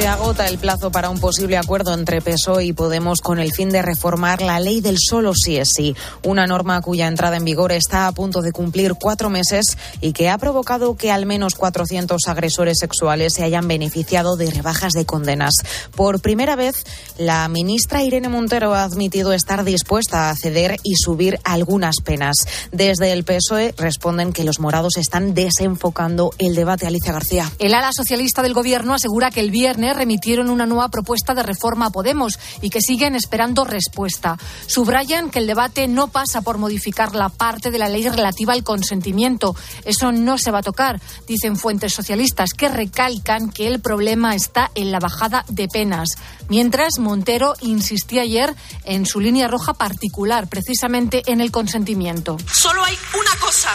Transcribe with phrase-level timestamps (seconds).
[0.00, 3.68] Se agota el plazo para un posible acuerdo entre PSOE y Podemos con el fin
[3.68, 5.94] de reformar la ley del solo sí es sí,
[6.24, 10.30] una norma cuya entrada en vigor está a punto de cumplir cuatro meses y que
[10.30, 15.52] ha provocado que al menos 400 agresores sexuales se hayan beneficiado de rebajas de condenas.
[15.94, 16.82] Por primera vez,
[17.18, 22.36] la ministra Irene Montero ha admitido estar dispuesta a ceder y subir algunas penas.
[22.72, 26.86] Desde el PSOE responden que los morados están desenfocando el debate.
[26.86, 27.52] Alicia García.
[27.58, 31.86] El ala socialista del gobierno asegura que el viernes remitieron una nueva propuesta de reforma
[31.86, 34.38] a Podemos y que siguen esperando respuesta.
[34.66, 38.64] Subrayan que el debate no pasa por modificar la parte de la ley relativa al
[38.64, 39.54] consentimiento.
[39.84, 44.70] Eso no se va a tocar, dicen fuentes socialistas, que recalcan que el problema está
[44.74, 46.10] en la bajada de penas.
[46.48, 48.54] Mientras, Montero insistía ayer
[48.84, 52.36] en su línea roja particular, precisamente en el consentimiento.
[52.52, 53.70] Solo hay una cosa,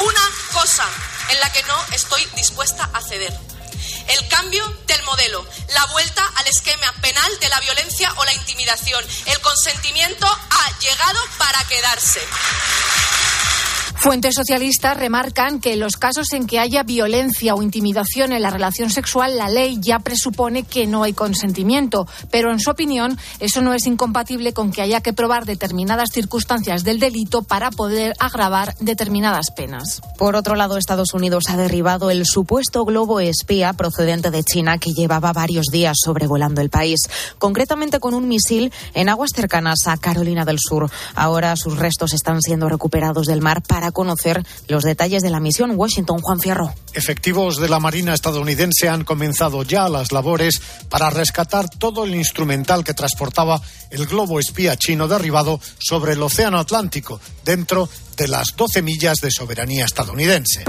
[0.00, 0.84] una cosa
[1.32, 3.49] en la que no estoy dispuesta a ceder
[4.08, 9.04] el cambio del modelo, la vuelta al esquema penal de la violencia o la intimidación.
[9.26, 12.20] El consentimiento ha llegado para quedarse.
[14.00, 18.48] Fuentes socialistas remarcan que en los casos en que haya violencia o intimidación en la
[18.48, 23.60] relación sexual, la ley ya presupone que no hay consentimiento, pero en su opinión eso
[23.60, 28.74] no es incompatible con que haya que probar determinadas circunstancias del delito para poder agravar
[28.80, 30.00] determinadas penas.
[30.16, 34.94] Por otro lado, Estados Unidos ha derribado el supuesto globo espía procedente de China que
[34.94, 37.00] llevaba varios días sobrevolando el país,
[37.38, 40.90] concretamente con un misil en aguas cercanas a Carolina del Sur.
[41.14, 45.72] Ahora sus restos están siendo recuperados del mar para conocer los detalles de la misión
[45.76, 46.20] Washington.
[46.20, 46.72] Juan Fierro.
[46.92, 52.84] Efectivos de la Marina estadounidense han comenzado ya las labores para rescatar todo el instrumental
[52.84, 53.60] que transportaba
[53.90, 59.30] el globo espía chino derribado sobre el Océano Atlántico, dentro de las 12 millas de
[59.30, 60.64] soberanía estadounidense.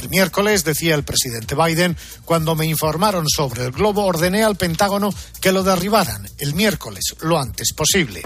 [0.00, 5.10] El miércoles, decía el presidente Biden, cuando me informaron sobre el globo, ordené al Pentágono
[5.40, 8.22] que lo derribaran el miércoles, lo antes posible.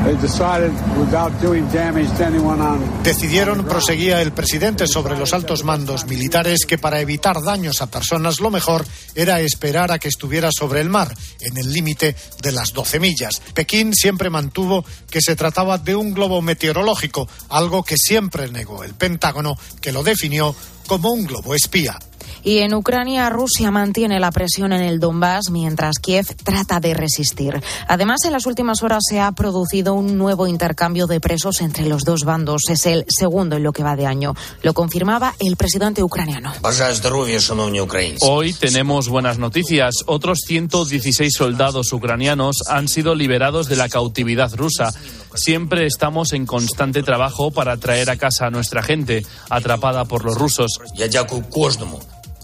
[3.03, 8.41] Decidieron, proseguía el presidente sobre los altos mandos militares, que para evitar daños a personas
[8.41, 12.73] lo mejor era esperar a que estuviera sobre el mar, en el límite de las
[12.73, 13.43] 12 millas.
[13.55, 18.95] Pekín siempre mantuvo que se trataba de un globo meteorológico, algo que siempre negó el
[18.95, 20.55] Pentágono, que lo definió
[20.87, 21.99] como un globo espía.
[22.43, 27.61] Y en Ucrania, Rusia mantiene la presión en el Donbass mientras Kiev trata de resistir.
[27.87, 32.05] Además, en las últimas horas se ha producido un nuevo intercambio de presos entre los
[32.05, 32.62] dos bandos.
[32.69, 34.34] Es el segundo en lo que va de año.
[34.62, 36.53] Lo confirmaba el presidente ucraniano.
[38.23, 39.97] Hoy tenemos buenas noticias.
[40.07, 44.93] Otros 116 soldados ucranianos han sido liberados de la cautividad rusa.
[45.34, 50.37] Siempre estamos en constante trabajo para traer a casa a nuestra gente atrapada por los
[50.37, 50.78] rusos.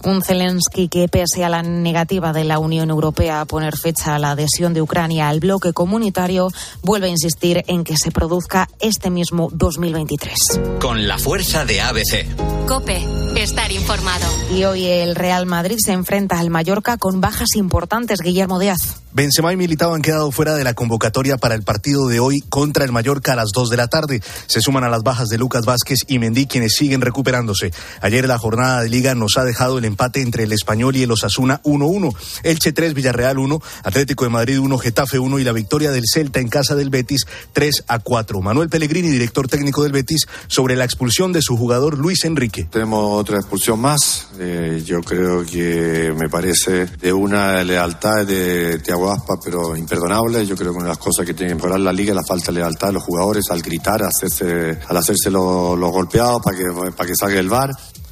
[0.06, 4.20] Un Zelensky que, pese a la negativa de la Unión Europea a poner fecha a
[4.20, 6.48] la adhesión de Ucrania al bloque comunitario,
[6.84, 10.38] vuelve a insistir en que se produzca este mismo 2023.
[10.78, 12.24] Con la fuerza de ABC.
[12.68, 14.26] Cope, estar informado.
[14.54, 19.02] Y hoy el Real Madrid se enfrenta al Mallorca con bajas importantes, Guillermo Díaz.
[19.12, 22.84] Benzema y Militao han quedado fuera de la convocatoria para el partido de hoy contra
[22.84, 24.20] el Mallorca a las 2 de la tarde.
[24.46, 27.72] Se suman a las bajas de Lucas Vázquez y Mendy, quienes siguen recuperándose.
[28.02, 31.10] Ayer la jornada de liga nos ha dejado el empate entre el Español y el
[31.10, 32.14] Osasuna 1-1.
[32.42, 36.38] Elche 3, Villarreal 1, Atlético de Madrid 1, Getafe 1 y la victoria del Celta
[36.38, 38.42] en casa del Betis 3 a 4.
[38.42, 42.68] Manuel Pellegrini, director técnico del Betis, sobre la expulsión de su jugador Luis Enrique.
[42.70, 44.28] Tenemos otra expulsión más.
[44.38, 50.44] Eh, yo creo que me parece de una lealtad de Thiago Aspa, pero imperdonable.
[50.44, 52.24] Yo creo que una de las cosas que tiene que mejorar la liga es la
[52.24, 56.56] falta de lealtad de los jugadores al gritar, hacerse, al hacerse los, los golpeados para
[56.58, 56.64] que,
[56.94, 57.70] para que salga el bar.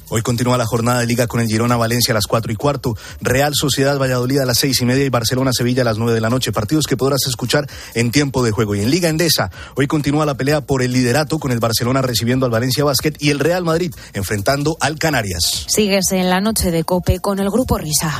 [0.09, 2.95] Hoy continúa la jornada de liga con el Girona Valencia a las 4 y cuarto,
[3.21, 6.21] Real Sociedad Valladolid a las seis y media y Barcelona Sevilla a las 9 de
[6.21, 6.51] la noche.
[6.51, 8.75] Partidos que podrás escuchar en tiempo de juego.
[8.75, 12.45] Y en Liga Endesa, hoy continúa la pelea por el liderato con el Barcelona recibiendo
[12.45, 15.65] al Valencia Basket y el Real Madrid enfrentando al Canarias.
[15.67, 18.19] Sigues en la noche de Cope con el Grupo Risa.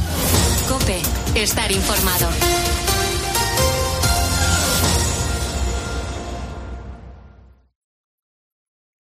[0.68, 1.02] Cope,
[1.36, 2.55] estar informado.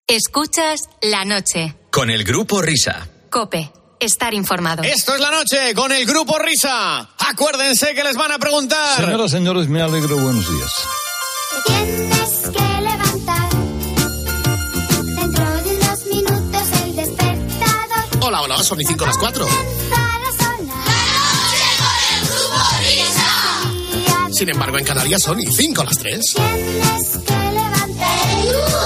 [0.07, 1.75] Escuchas la noche.
[1.89, 3.07] Con el grupo Risa.
[3.31, 4.83] Cope, estar informado.
[4.83, 7.09] Esto es la noche con el grupo Risa.
[7.17, 9.03] Acuérdense que les van a preguntar.
[9.03, 10.15] Señoras, señores, me alegro.
[10.17, 10.71] Buenos días.
[11.65, 13.49] Tienes que levantar.
[15.05, 18.05] Dentro de unos minutos el despertador.
[18.21, 19.47] Hola, hola, son y cinco las cuatro.
[19.89, 20.85] Para sonar.
[24.31, 26.35] Sin embargo, en Canarias son y cinco las tres.
[26.35, 28.84] Tienes que levantar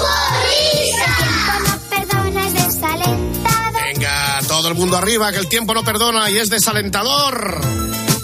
[4.79, 7.59] Mundo arriba, que el tiempo no perdona y es desalentador.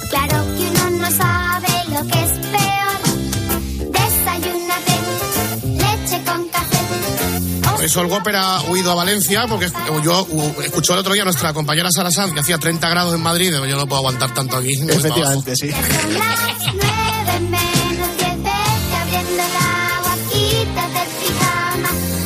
[0.09, 3.01] Claro que uno no sabe lo que es peor.
[3.91, 4.95] Desayúnate,
[5.63, 6.77] leche con café.
[7.75, 9.69] Por eso el Whopper ha huido a Valencia, porque
[10.01, 10.25] yo
[10.63, 13.51] escuchó el otro día a nuestra compañera Sara Sanz, que hacía 30 grados en Madrid,
[13.51, 14.71] yo no puedo aguantar tanto aquí.
[14.87, 15.69] Efectivamente, sí.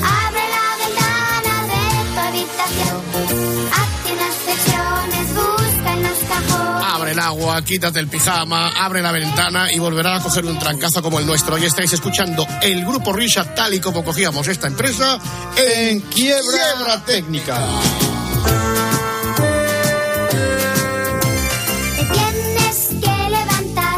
[0.01, 1.81] Abre la ventana de
[2.13, 3.48] tu habitación,
[7.19, 11.25] agua, quítate el pijama, abre la ventana y volverá a coger un trancazo como el
[11.25, 11.55] nuestro.
[11.55, 15.19] Hoy estáis escuchando el grupo Risha tal y como cogíamos esta empresa
[15.57, 17.59] en quiebra, técnica.
[21.95, 23.95] Te tienes que levantar.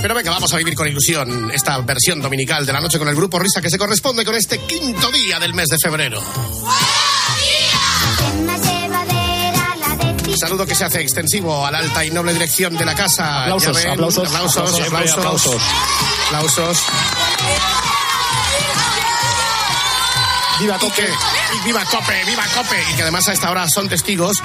[0.00, 3.14] Pero venga, vamos a vivir con ilusión esta versión dominical de la noche con el
[3.14, 6.22] grupo Risa que se corresponde con este quinto día del mes de febrero.
[10.36, 13.42] Saludo que se hace extensivo a la alta y noble dirección de la casa.
[13.42, 15.62] Aplausos, ven, aplausos, aplausos, aplausos, aplausos.
[16.26, 16.78] aplausos.
[20.60, 22.76] Viva y viva Cope, viva Cope.
[22.90, 24.36] Y que además a esta hora son testigos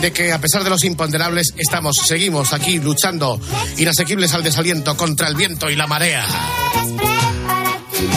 [0.00, 3.40] de que a pesar de los imponderables estamos, seguimos aquí luchando
[3.76, 6.24] inasequibles al desaliento contra el viento y la marea.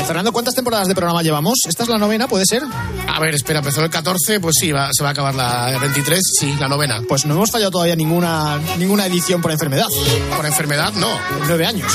[0.06, 1.60] Fernando, ¿cuántas temporadas de programa llevamos?
[1.68, 2.64] ¿Esta es la novena, puede ser?
[3.08, 6.22] A ver, espera, empezó el 14, pues sí, va- se va a acabar la 23,
[6.40, 7.02] sí, la novena.
[7.08, 9.88] Pues no hemos fallado todavía ninguna, ninguna edición por enfermedad.
[10.36, 11.10] Por enfermedad, no.
[11.48, 11.92] Nueve años.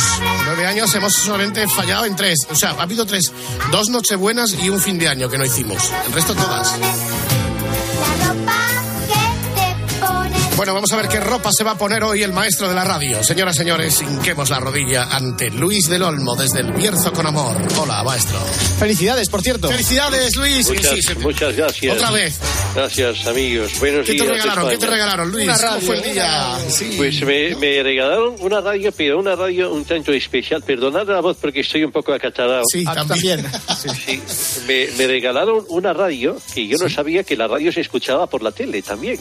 [0.47, 2.39] Nueve años hemos solamente fallado en tres.
[2.51, 3.33] O sea, ha habido tres.
[3.71, 5.91] Dos nochebuenas y un fin de año que no hicimos.
[6.07, 6.75] El resto todas.
[10.57, 12.85] Bueno, vamos a ver qué ropa se va a poner hoy el maestro de la
[12.85, 13.25] radio.
[13.25, 17.57] Señoras, señores, hinquemos la rodilla ante Luis del Olmo desde el Bierzo con amor.
[17.81, 18.39] Hola, maestro.
[18.79, 19.69] Felicidades, por cierto.
[19.69, 20.69] Felicidades, Luis.
[20.69, 21.95] Muchas, Sí, muchas gracias.
[21.97, 22.39] Otra vez.
[22.75, 23.73] Gracias, amigos.
[23.81, 24.29] Buenos ¿Qué te días.
[24.29, 24.69] regalaron?
[24.71, 25.45] ¿Qué te regalaron, Luis?
[25.45, 26.59] Una ¿Cómo radio, fue el día?
[26.69, 26.95] Sí.
[26.99, 30.63] Pues me, me regalaron una radio, pero una radio un tanto especial.
[30.63, 32.63] Perdonad la voz porque estoy un poco acatarado.
[32.71, 33.43] Sí, Ah, también.
[33.43, 33.63] también.
[33.83, 33.89] Sí.
[34.27, 38.27] Sí, me, me regalaron una radio que yo no sabía que la radio se escuchaba
[38.29, 39.19] por la tele también.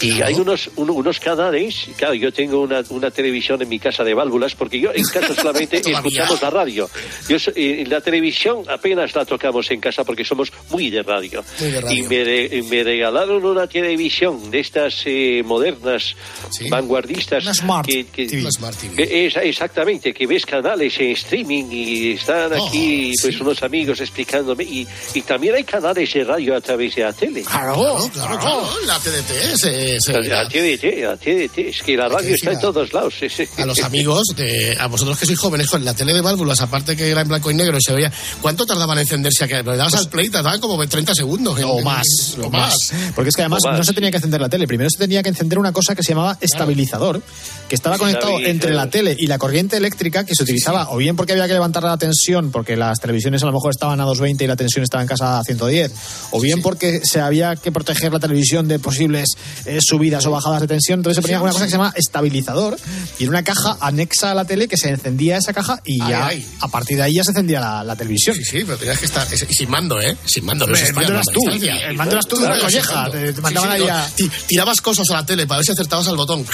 [0.00, 0.26] Y Claro.
[0.26, 4.14] hay unos, un- unos canales, claro, yo tengo una, una televisión en mi casa de
[4.14, 6.88] válvulas, porque yo en casa solamente escuchamos la radio.
[7.28, 11.44] Yo, eh, la televisión apenas la tocamos en casa porque somos muy de radio.
[11.60, 11.96] Muy de radio.
[11.96, 16.14] Y me, re- me regalaron una televisión de estas eh, modernas,
[16.50, 16.68] Sí.
[16.68, 17.42] vanguardistas.
[17.44, 18.40] Una Smart que, que- TV.
[18.42, 18.96] Una Smart TV.
[18.96, 23.42] que es- exactamente, que ves canales en streaming y están Oh, aquí pues sí.
[23.42, 24.64] unos amigos explicándome.
[24.64, 27.42] Y, y también hay canales de radio a través de la tele.
[27.42, 27.74] Claro,
[28.12, 28.68] claro, claro.
[28.86, 29.56] La TDT
[30.00, 33.14] se, se- La TDT, la TDT, es que la radio está en todos lados.
[33.18, 33.44] sí, sí.
[33.56, 36.96] a los amigos, de, a vosotros que sois jóvenes, con la tele de válvulas, aparte
[36.96, 38.12] que era en blanco y negro, se veía.
[38.42, 39.44] ¿Cuánto tardaban en encenderse?
[39.44, 41.58] A que le dabas al play, tardaban como 30 segundos.
[41.58, 42.06] en- O más,
[42.42, 42.74] O o más.
[42.92, 43.12] más.
[43.14, 44.66] Porque es que además no se tenía que encender la tele.
[44.66, 47.22] Primero se tenía que encender una cosa que se llamaba estabilizador,
[47.68, 51.16] que estaba conectado entre la tele y la corriente eléctrica que se utilizaba o bien
[51.16, 54.44] porque había que levantar la tensión porque las televisiones a lo mejor estaban a 220
[54.44, 55.92] y la tensión estaba en casa a 110,
[56.30, 59.28] o bien porque se había que proteger la televisión de posibles
[59.66, 61.00] eh, subidas o bajadas de tensión.
[61.00, 62.76] Entonces se ponía una cosa que se llama estabilizador
[63.18, 66.08] y en una caja anexa a la tele que se encendía esa caja y Ay,
[66.10, 66.46] ya ay.
[66.60, 68.34] a partir de ahí ya se encendía la, la televisión.
[68.36, 69.26] Sí, sí, pero tenías que estar.
[69.32, 70.16] Y sin mando, ¿eh?
[70.24, 73.32] Sin mando, no el mando eras tú, el mando eras tú de la colleja, te-
[73.32, 76.08] te mandaban ahí no, a- ti- Tirabas cosas a la tele para ver si acertabas
[76.08, 76.44] al botón.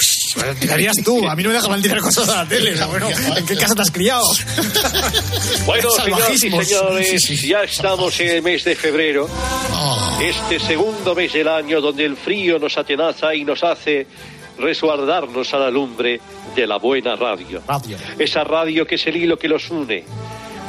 [0.59, 2.75] Tirarías tú, a mí no me dejaban tirar cosas a la tele.
[2.85, 4.23] bueno, ¿en qué casa te has criado?
[5.65, 5.89] Bueno,
[6.37, 7.47] señores, Sí, sí.
[7.49, 9.29] ya estamos en el mes de febrero,
[9.73, 14.07] Oh, este segundo mes del año donde el frío nos atenaza y nos hace
[14.57, 16.19] resguardarnos a la lumbre
[16.55, 17.61] de la buena radio.
[17.67, 17.97] Radio.
[18.17, 20.03] Esa radio que es el hilo que los une.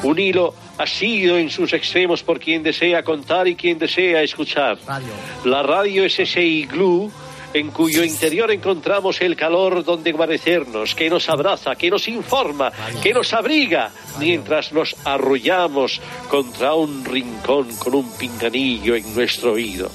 [0.03, 4.79] Un hilo asido en sus extremos por quien desea contar y quien desea escuchar.
[4.87, 5.09] Radio.
[5.45, 7.11] La radio es ese iglú
[7.57, 12.71] en cuyo interior encontramos el calor donde guarecernos, que nos abraza, que nos informa,
[13.03, 19.91] que nos abriga, mientras nos arrullamos contra un rincón con un pinganillo en nuestro oído.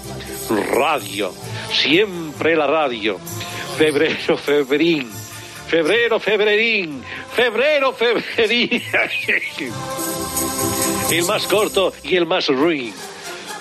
[0.49, 1.33] Radio,
[1.71, 3.19] siempre la radio.
[3.77, 5.09] Febrero, febrerín.
[5.67, 7.03] Febrero, febrerín.
[7.35, 8.81] Febrero, febrerín.
[11.11, 12.93] el más corto y el más ruin.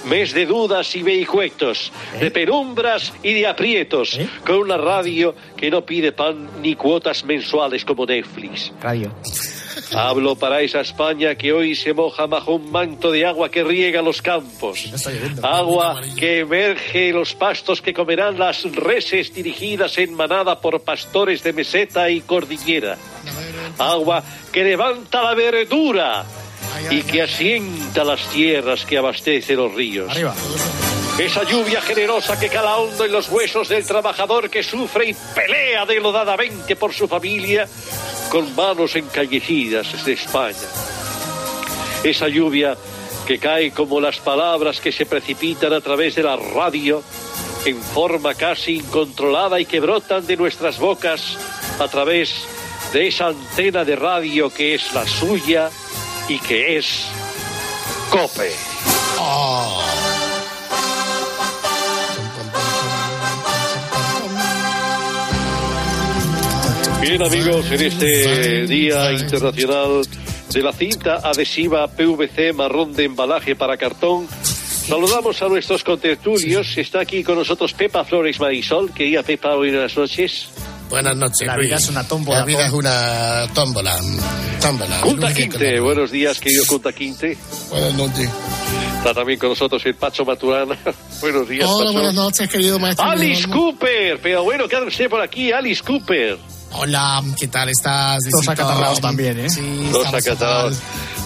[0.05, 5.85] Mes de dudas y vericuetos, de penumbras y de aprietos, con una radio que no
[5.85, 8.73] pide pan ni cuotas mensuales como Netflix.
[8.81, 9.13] Radio.
[9.93, 14.03] Hablo para esa España que hoy se moja bajo un manto de agua que riega
[14.03, 14.89] los campos.
[15.43, 21.43] Agua que emerge en los pastos que comerán las reses dirigidas en manada por pastores
[21.43, 22.97] de meseta y cordillera.
[23.79, 26.25] agua que levanta la verdura
[26.91, 30.13] y que asienta las tierras que abastece los ríos.
[31.19, 35.85] Esa lluvia generosa que cala hondo en los huesos del trabajador que sufre y pelea
[35.85, 37.69] denodadamente por su familia
[38.31, 40.57] con manos encallecidas de España.
[42.03, 42.77] Esa lluvia
[43.27, 47.03] que cae como las palabras que se precipitan a través de la radio
[47.65, 51.37] en forma casi incontrolada y que brotan de nuestras bocas
[51.79, 52.33] a través
[52.93, 55.71] de esa antena de radio que es la suya
[56.31, 57.09] y que es
[58.09, 58.53] Cope.
[67.01, 70.03] Bien amigos, en este Día Internacional
[70.53, 76.79] de la cinta adhesiva PVC marrón de embalaje para cartón, saludamos a nuestros contertulios.
[76.79, 78.93] Está aquí con nosotros Pepa Flores Marisol.
[78.93, 80.49] Quería Pepa, buenas noches.
[80.91, 81.47] Buenas noches.
[81.47, 81.69] La Luis.
[81.69, 82.41] vida es una tómbola.
[82.41, 83.97] La vida es una tómbola.
[84.61, 85.01] tómbola.
[85.05, 87.39] Luis, Quinte, buenos días, querido Punta Quinte.
[87.71, 88.29] Buenas noches.
[88.99, 90.77] Está también con nosotros el Pacho Maturana.
[91.21, 91.93] buenos días, Hola, Pacho.
[91.93, 93.07] buenas noches, querido maestro.
[93.07, 95.53] Alice Cooper, pero bueno, ¿qué hace usted por aquí?
[95.53, 96.37] Alice Cooper.
[96.73, 98.19] Hola, ¿qué tal estás?
[98.25, 98.51] Visito?
[98.51, 99.51] acatarrados también, ¿eh?
[99.51, 100.77] Sí, Los igual.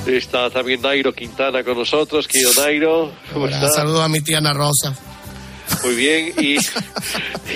[0.07, 3.13] Está también Nairo Quintana con nosotros, querido Nairo.
[3.33, 3.71] ¿Cómo Hola, está?
[3.71, 4.95] Saludo a mi tía Ana Rosa.
[5.85, 6.33] Muy bien.
[6.41, 6.57] Y,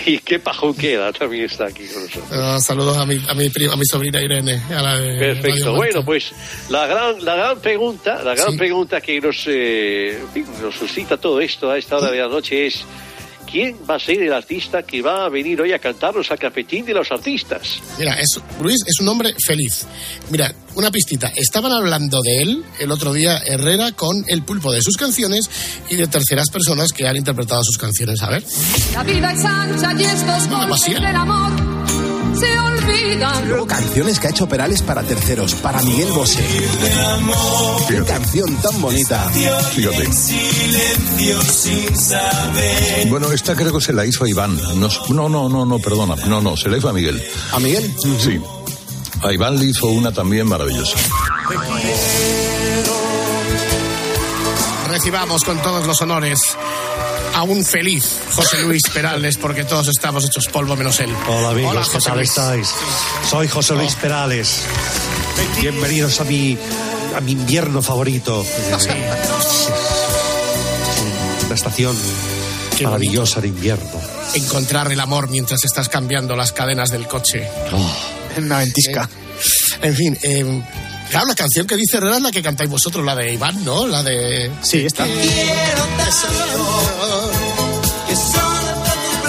[0.06, 2.28] y qué pajonquera también está aquí con nosotros.
[2.32, 4.60] Ah, saludos a mi, a, mi prima, a mi sobrina Irene.
[4.76, 5.74] A la de Perfecto.
[5.74, 6.32] Bueno, pues
[6.68, 8.58] la gran, la gran pregunta, la gran Sí.
[8.58, 10.18] pregunta que nos, eh,
[10.60, 12.84] nos suscita todo esto a esta hora de la noche es
[13.50, 16.84] ¿quién va a ser el artista que va a venir hoy a cantarnos al cafetín
[16.84, 17.80] de los artistas?
[17.98, 19.86] Mira, es, Luis es un hombre feliz.
[20.30, 21.32] Mira, una pistita.
[21.34, 25.48] Estaban hablando de él el otro día Herrera con el pulpo de sus canciones
[25.90, 28.22] y de terceras personas que han interpretado sus canciones.
[28.22, 28.44] A ver.
[28.92, 32.07] La vida es ancha y estos No, golpes del amor.
[33.46, 36.44] Luego canciones que ha hecho Perales para terceros, para Miguel Bosé.
[37.88, 39.30] Qué canción tan bonita.
[39.72, 40.08] Fíjate.
[43.08, 44.56] Bueno, esta creo que se la hizo a Iván.
[44.76, 46.16] No, no, no, no, no, perdona.
[46.26, 47.22] No, no, se la hizo a Miguel.
[47.52, 47.94] ¿A Miguel?
[48.18, 48.40] Sí.
[49.22, 50.98] A Iván le hizo una también maravillosa.
[54.88, 56.56] Recibamos con todos los honores
[57.34, 58.04] a un feliz
[58.34, 61.10] José Luis Perales, porque todos estamos hechos polvo menos él.
[61.28, 62.28] Hola amigos, Hola, ¿qué José tal Luis.
[62.30, 62.68] estáis?
[63.28, 64.00] Soy José Luis Oh.
[64.00, 64.62] Perales.
[65.60, 66.58] Bienvenidos a mi,
[67.16, 68.44] a mi invierno favorito.
[68.44, 68.74] Eh,
[71.46, 71.96] Una estación
[72.76, 74.00] Qué maravillosa de invierno.
[74.34, 77.48] Encontrar el amor mientras estás cambiando las cadenas del coche.
[78.36, 79.08] En una ventisca.
[79.82, 80.62] En fin, eh,
[81.10, 83.86] claro, la canción que dice Herrera es la que cantáis vosotros, la de Iván, ¿no?
[83.86, 84.50] La de...
[84.62, 85.06] Sí, está.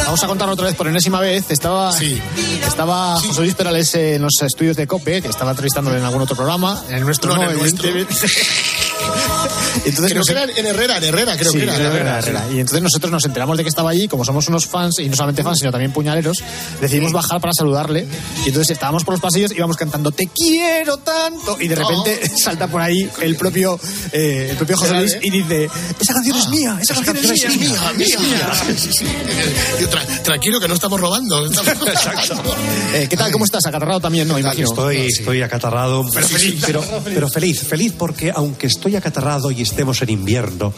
[0.06, 1.46] Vamos a contar otra vez por enésima vez.
[1.52, 2.20] Estaba, Sí.
[2.68, 6.36] estaba José Luis Perales en los estudios de COPE, que estaba entrevistándole en algún otro
[6.36, 6.82] programa.
[6.90, 7.90] En el nuestro No, no, en el nuestro.
[9.86, 11.76] Entonces Creo nos- que era en Herrera, en Herrera, creo Sí, que era.
[11.76, 12.46] en Herrera, Herrera.
[12.52, 15.16] Y entonces nosotros nos enteramos de que estaba allí, como somos unos fans, y no
[15.16, 16.38] solamente fans, sino también puñaleros,
[16.82, 18.08] decidimos bajar para saludarle.
[18.46, 21.58] Y entonces estábamos por los pasillos, íbamos cantando Te quiero tanto.
[21.60, 23.80] Y de repente salta por ahí el propio,
[24.12, 27.70] eh, el propio José Luis y dice, esa canción es mía, esa, canción, es mía,
[27.98, 28.52] mía, mía, mía.
[28.78, 29.06] Sí, sí.
[29.80, 31.46] Y tra- tranquilo que no estamos robando.
[31.48, 32.42] Exacto.
[32.94, 33.32] Eh, ¿Qué tal?
[33.32, 33.66] ¿Cómo estás?
[33.66, 34.38] Acatarrado también, ¿no?
[34.40, 34.68] Imagino.
[34.70, 36.06] Estoy, estoy acatarrado.
[36.14, 36.64] Pero feliz.
[36.66, 40.74] Pero, pero feliz, feliz porque aunque estoy acatarrado y estemos en invierno,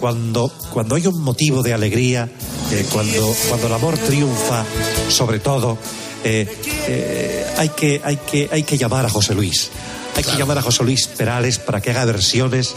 [0.00, 2.28] cuando, cuando hay un motivo de alegría,
[2.72, 4.64] eh, cuando, cuando el amor triunfa,
[5.08, 5.78] sobre todo,
[6.24, 6.46] eh,
[6.88, 9.70] eh, hay, que, hay, que, hay que llamar a José Luis.
[10.16, 12.74] Hay que llamar a José Luis Perales para que haga versiones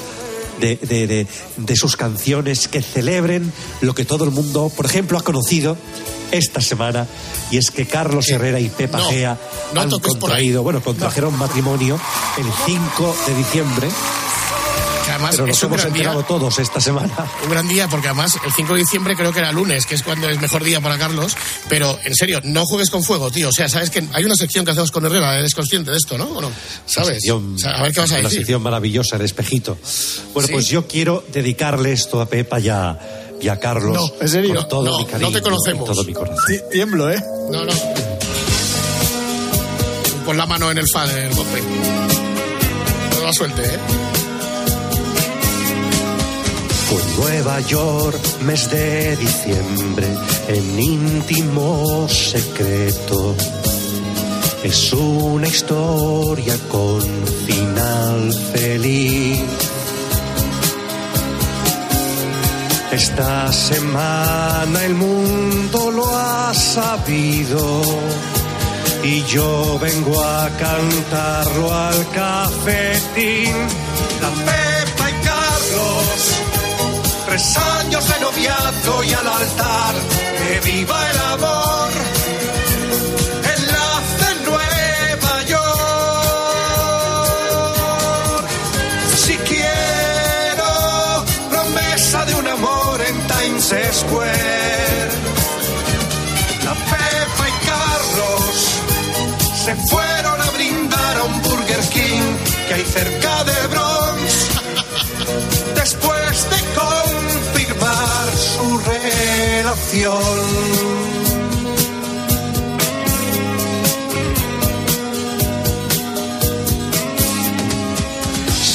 [0.60, 5.18] de, de- de- de sus canciones que celebren lo que todo el mundo, por ejemplo,
[5.18, 5.78] ha conocido
[6.32, 7.08] esta semana,
[7.50, 9.38] y es que Carlos Herrera y Pepa No, Gea
[9.74, 11.98] no han contraído, bueno, contrajeron matrimonio
[12.38, 13.88] el 5 de diciembre,
[15.10, 15.88] Que además pero nos hemos día.
[15.88, 17.12] enterado todos esta semana.
[17.44, 20.04] Un gran día porque además el 5 de diciembre creo que era lunes, que es
[20.04, 21.36] cuando es mejor día para Carlos.
[21.68, 23.50] Pero en serio, no juegues con fuego, tío.
[23.50, 26.16] O sea, sabes que hay una sección que hacemos con Herrera, eres consciente de esto,
[26.16, 26.26] ¿no?
[26.26, 26.52] ¿O no?
[26.86, 27.24] ¿Sabes?
[27.24, 28.40] Sección- O sea, a ver qué vas a Una decir.
[28.42, 29.80] sección maravillosa, el espejito.
[30.36, 30.54] Bueno, ¿Sí?
[30.54, 33.00] pues yo quiero dedicarle esto a Pepa y a,
[33.42, 33.96] y a Carlos.
[33.96, 34.54] No, ¿en serio?
[34.54, 35.86] Con todo No, mi no cariño te conocemos.
[35.90, 36.38] todo mi corazón.
[36.48, 37.20] Ti- Tiemblo, ¿eh?
[37.52, 37.74] No, no.
[40.24, 41.64] Pon la mano en el fan, en el golpe.
[43.18, 43.80] No la suelte, ¿eh?
[46.90, 50.08] Fue Nueva York, mes de diciembre,
[50.48, 53.36] en íntimo secreto.
[54.64, 57.02] Es una historia con
[57.46, 59.40] final feliz.
[62.92, 67.84] Esta semana el mundo lo ha sabido.
[69.04, 73.79] y yo vengo a cantarlo al cafetín.
[77.40, 79.96] Tres años de noviazgo y al altar,
[80.38, 81.19] que viva el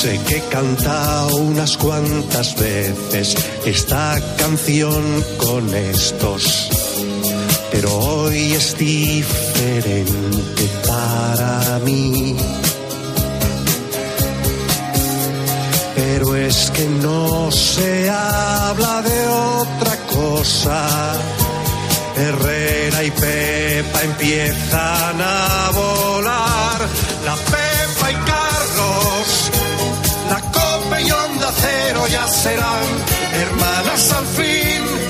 [0.05, 0.43] Sé que he
[1.35, 6.69] unas cuantas veces esta canción con estos,
[7.73, 12.37] pero hoy es diferente para mí.
[15.95, 20.87] Pero es que no se habla de otra cosa.
[22.17, 26.79] Herrera y Pepa empiezan a volar.
[27.25, 29.51] La Pepa y Carlos
[30.31, 32.87] la copa y onda cero ya serán
[33.43, 35.04] hermanas al fin.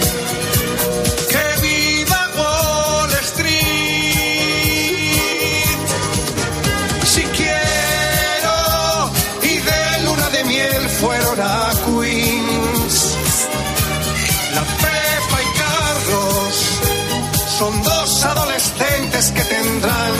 [17.58, 20.12] Son dos adolescentes que tendrán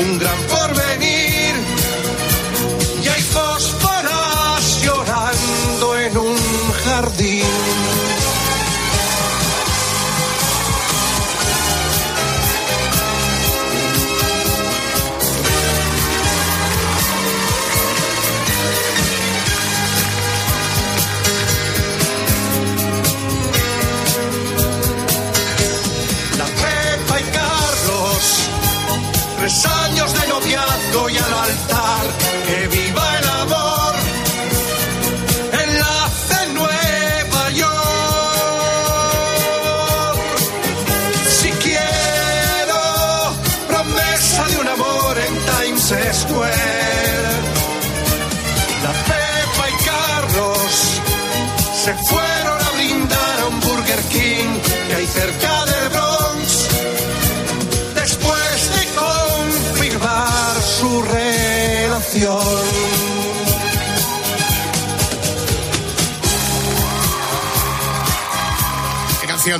[0.00, 0.67] un gran porvenir.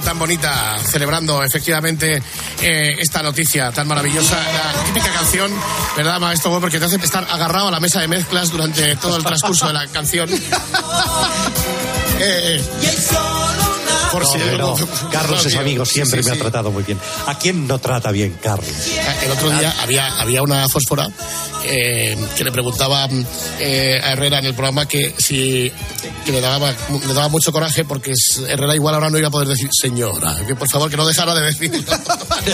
[0.08, 2.22] Tan bonita, celebrando efectivamente
[2.62, 4.36] eh, esta noticia tan maravillosa.
[4.36, 5.50] La típica canción,
[5.98, 6.58] ¿verdad, maestro?
[6.62, 9.74] Porque te hace estar agarrado a la mesa de mezclas durante todo el transcurso de
[9.74, 10.30] la canción.
[12.20, 12.60] Eh,
[14.10, 14.76] por No, si pero
[15.12, 16.40] Carlos es amigo, sí, siempre sí, me sí.
[16.40, 16.98] ha tratado muy bien.
[17.26, 18.68] ¿A quién no trata bien Carlos?
[19.22, 21.08] El otro día había, había una fósfora
[21.68, 23.08] eh, que le preguntaba
[23.60, 25.70] eh, a Herrera en el programa que si
[26.24, 28.12] que le daba le daba mucho coraje porque
[28.48, 31.34] Herrera igual ahora no iba a poder decir señora, que por favor que no dejara
[31.34, 31.78] de decirlo.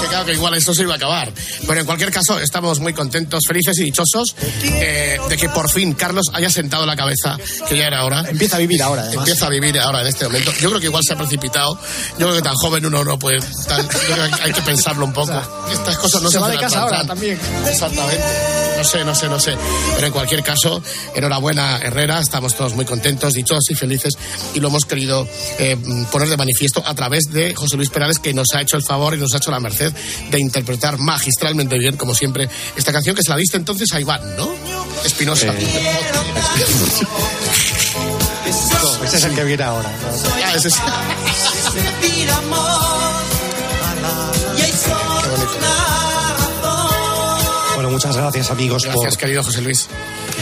[0.00, 1.32] que claro que igual esto se iba a acabar.
[1.66, 5.92] Pero en cualquier caso estamos muy contentos, felices y dichosos eh, de que por fin
[5.94, 7.36] Carlos haya sentado la cabeza,
[7.68, 8.24] que ya era hora.
[8.28, 9.18] Empieza a vivir ahora, además.
[9.26, 10.52] Empieza a vivir ahora en este momento.
[10.60, 11.78] Yo creo que igual se ha precipitado.
[12.18, 13.38] Yo creo que tan joven uno no puede.
[13.66, 15.40] tan- yo creo que hay que pensarlo un poco.
[15.72, 17.18] Estas cosas no se, se va de casa ahora plan, plan.
[18.10, 18.52] Exactamente.
[18.78, 19.56] No sé, no sé, no sé.
[19.94, 20.82] Pero en cualquier caso,
[21.14, 24.14] enhorabuena Herrera, estamos todos muy contentos, dichosos y felices
[24.54, 25.76] y lo hemos querido eh,
[26.10, 29.14] poner de manifiesto a través de José Luis Perales que nos ha hecho el favor
[29.14, 29.92] y nos ha hecho la merced
[30.30, 34.20] de interpretar magistralmente bien, como siempre, esta canción que se la diste entonces a Iván,
[34.36, 34.50] ¿no?
[35.04, 35.52] Espinosa.
[38.82, 39.90] No, ese es el que viene ahora.
[40.44, 40.74] Ah, ese es-
[47.82, 49.88] Bueno, muchas gracias amigos Gracias, querido José Luis.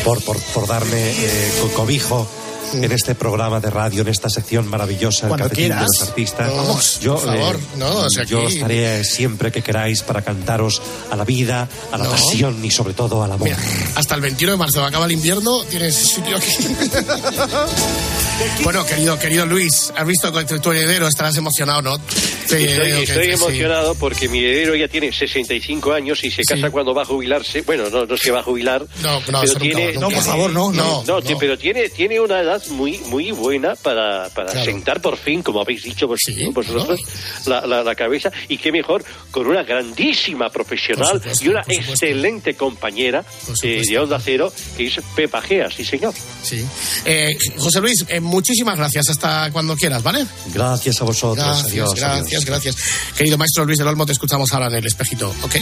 [0.05, 2.29] por, por, por darme eh, co- cobijo
[2.74, 5.81] en este programa de radio, en esta sección maravillosa, Cuando quieras.
[5.81, 6.50] de los artistas.
[6.55, 11.16] Vamos, por favor, no, o sea, yo aquí- estaré siempre que queráis para cantaros a
[11.16, 12.11] la vida, a la No.
[12.11, 13.48] pasión y sobre todo al amor.
[13.48, 13.59] Mira,
[13.94, 16.53] hasta el 21 de marzo acaba el invierno, tienes sitio aquí.
[18.62, 21.96] bueno, querido, querido Luis, has visto que tu, heredero estarás emocionado, ¿no?
[21.96, 23.31] Sí, Estoy, que- sí.
[23.31, 27.62] emocionado porque mi heredero ya tiene 65 años y se casa cuando va a jubilarse.
[27.62, 28.85] Bueno, no, no se va a jubilar.
[29.03, 30.00] No, no, pero nunca nunca.
[30.00, 34.29] No, por favor, no, no, no, pero tiene, tiene una edad muy muy buena para,
[34.31, 36.20] para sentar por fin, como habéis dicho vos-
[36.53, 37.00] vosotros,
[37.46, 38.31] la, la- la cabeza.
[38.48, 43.24] Y qué mejor, con una grandísima profesional supuesto, y una excelente compañera
[43.62, 46.12] eh, de Onda Cero, que es Pepa Gea, sí señor.
[46.42, 46.64] Sí.
[47.05, 49.10] Eh, José Luis, eh, muchísimas gracias.
[49.10, 50.26] Hasta cuando quieras, ¿vale?
[50.54, 51.44] Gracias a vosotros.
[51.44, 52.44] Gracias, adiós, gracias, adiós.
[52.44, 52.76] gracias.
[53.16, 55.56] Querido maestro Luis del Olmo, te escuchamos ahora en el espejito, ¿ok?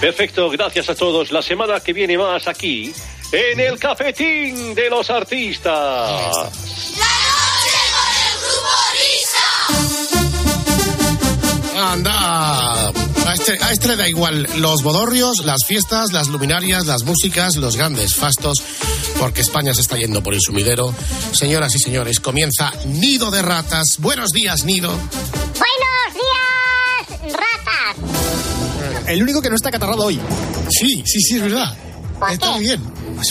[0.00, 1.30] Perfecto, gracias a todos.
[1.32, 2.92] La semana que viene más aquí,
[3.32, 6.50] en el cafetín de los artistas.
[11.74, 12.92] Anda,
[13.26, 17.56] a este, a este le da igual los bodorrios, las fiestas, las luminarias, las músicas,
[17.56, 18.62] los grandes fastos,
[19.18, 20.94] porque España se está yendo por el sumidero.
[21.32, 23.98] Señoras y señores, comienza Nido de Ratas.
[23.98, 24.90] Buenos días, Nido.
[24.90, 26.14] Buenos
[27.20, 29.08] días, ratas.
[29.08, 30.20] El único que no está catarrado hoy.
[30.70, 31.76] Sí, sí, sí, es verdad.
[32.30, 32.82] Está muy bien.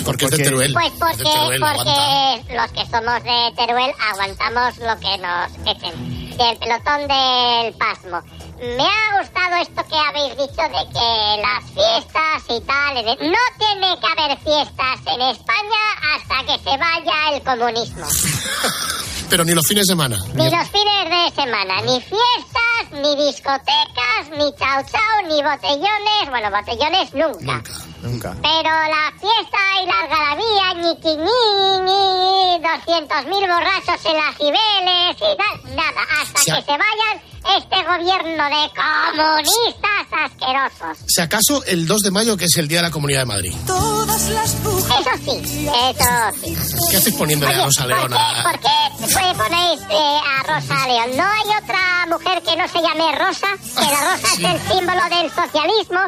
[0.05, 0.73] Porque es de Teruel.
[0.73, 5.75] Pues Es porque, de Teruel, porque los que somos de Teruel aguantamos lo que nos
[5.75, 6.31] echen.
[6.37, 8.21] Del pelotón del pasmo.
[8.61, 12.93] Me ha gustado esto que habéis dicho de que las fiestas y tal...
[13.31, 15.81] No tiene que haber fiestas en España
[16.13, 18.05] hasta que se vaya el comunismo.
[19.31, 20.17] Pero ni los fines de semana.
[20.35, 26.29] Ni los fines de semana, ni fiestas, ni discotecas, ni chau chau, ni botellones.
[26.29, 27.63] Bueno, botellones nunca.
[28.03, 28.35] Nunca.
[28.43, 35.37] Pero la fiesta y las galabías, ñiqui ñi, ñi, 200.000 borrachos en las cibeles y
[35.37, 40.97] tal, nada, hasta que se vayan este gobierno de comunistas asquerosos.
[41.07, 43.53] Si acaso el 2 de mayo, que es el Día de la Comunidad de Madrid.
[43.65, 46.05] Todas las Eso sí, eso
[46.41, 46.57] sí.
[46.89, 48.11] ¿Qué haces poniéndole a Rosa León
[48.43, 48.67] ¿Por qué
[48.99, 51.17] pues, ponéis eh, a Rosa León?
[51.17, 53.47] ¿No hay otra mujer que no se llame Rosa?
[53.75, 55.99] Que la rosa es el símbolo del socialismo.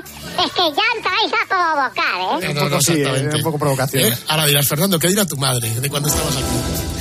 [0.44, 2.54] Es que ya entráis a provocar, ¿eh?
[2.54, 3.38] No, no, sí, exactamente.
[3.38, 4.12] un poco provocación.
[4.12, 4.18] ¿Eh?
[4.28, 6.93] Ahora dirás, Fernando, ¿qué dirá tu madre de cuando estabas aquí?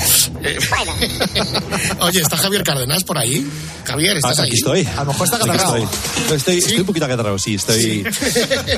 [0.42, 0.58] Eh,
[2.00, 3.46] Oye, ¿está Javier Cárdenas por ahí?
[3.84, 4.48] Javier, ¿estás Ah, ahí?
[4.48, 4.86] aquí estoy.
[4.86, 5.76] A lo mejor está Aquí catarrado.
[5.76, 6.36] Estoy.
[6.36, 8.04] Estoy, estoy un poquito acatarrado, sí, estoy.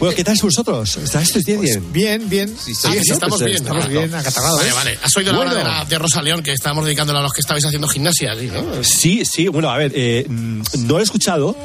[0.01, 0.97] Bueno, ¿qué tal vosotros?
[0.97, 1.61] ¿Estáis bien?
[1.61, 1.93] bien?
[1.93, 2.57] Bien, bien.
[2.59, 3.63] Sí, Ah, estamos pues, bien.
[3.63, 4.59] Estamos bien, acatarrados.
[4.61, 4.99] Vale, vale.
[5.03, 5.65] ¿Has oído la hora Bueno.
[5.69, 8.35] de, la- de Rosa León que estábamos dedicándola a los que estabais haciendo gimnasia?
[8.39, 8.83] ¿sí, no?
[8.83, 11.57] Sí, sí, bueno, a ver, eh, mm, no lo he escuchado,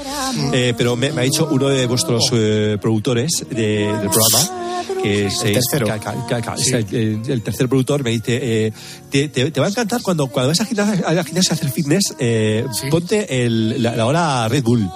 [0.54, 4.69] eh, pero me, me ha dicho uno de vuestros eh, productores de- del programa,
[5.02, 5.88] que es El tercero.
[6.58, 8.74] es el, el- tercer productor, me dice, eh,
[9.10, 11.56] te, te- te va a encantar cuando, cuando vas a, gimnasia, a la gimnasia a
[11.56, 14.90] hacer fitness, eh, ponte el- la, la hora Red Bull.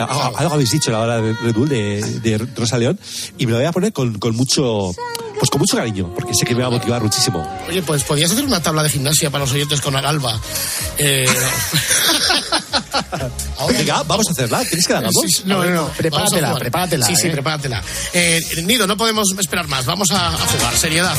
[0.00, 2.98] Ah, Algo habéis dicho, la hora Red Bull de, de Rosa León,
[3.36, 4.94] y me lo voy a poner con, con mucho,
[5.38, 7.44] pues con mucho cariño, porque sé que me va a motivar muchísimo.
[7.68, 10.40] Oye, pues podías hacer una tabla de gimnasia para los oyentes con Aralba.
[10.98, 11.26] Eh,
[13.68, 15.22] Venga, vamos a hacerla, ¿quieres que la hagamos?
[15.22, 17.30] Sí, sí, No, no, no, prepáratela, prepáratela, Sí, sí, eh.
[17.30, 17.82] prepáratela.
[18.12, 19.84] Eh, Nido, no podemos esperar más.
[19.86, 20.74] Vamos a, a jugar.
[20.76, 21.14] Seriedad.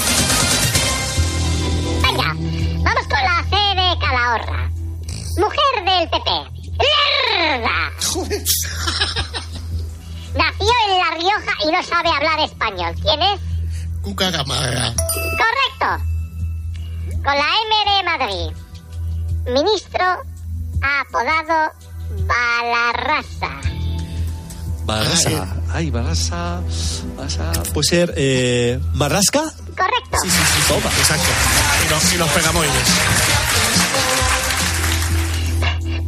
[2.02, 4.70] Venga, vamos con la C de Calahorra.
[5.38, 6.30] Mujer del PP.
[6.80, 7.92] ¡Lerda!
[10.36, 12.96] Nació en La Rioja y no sabe hablar español.
[13.02, 13.40] ¿Quién es?
[14.02, 14.94] Cuca Gamarra.
[14.96, 16.06] Correcto.
[17.24, 18.52] Con la M de Madrid.
[19.48, 20.06] Ministro
[20.82, 21.72] apodado
[22.26, 23.62] Balarrasa.
[24.86, 25.56] Barrasa.
[25.72, 26.62] Ay, Barrasa.
[27.16, 27.64] Barrasa.
[27.74, 29.42] Puede ser eh, Marrasca.
[29.78, 30.18] Correcto.
[30.24, 30.68] Sí, sí, sí.
[30.68, 30.90] Toma.
[30.98, 31.30] Exacto.
[31.86, 32.88] Y los, y los pegamoides.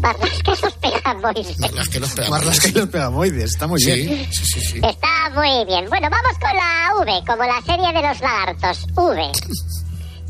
[0.01, 1.60] Barrasca esos pegamoides.
[1.75, 2.47] Las que los pegamoides.
[2.47, 3.51] rasca y los pegamoides.
[3.51, 4.27] Está muy bien.
[4.31, 4.81] Sí, sí, sí, sí.
[4.84, 5.88] Está muy bien.
[5.89, 8.88] Bueno, vamos con la V, como la serie de los lagartos.
[8.95, 9.31] V.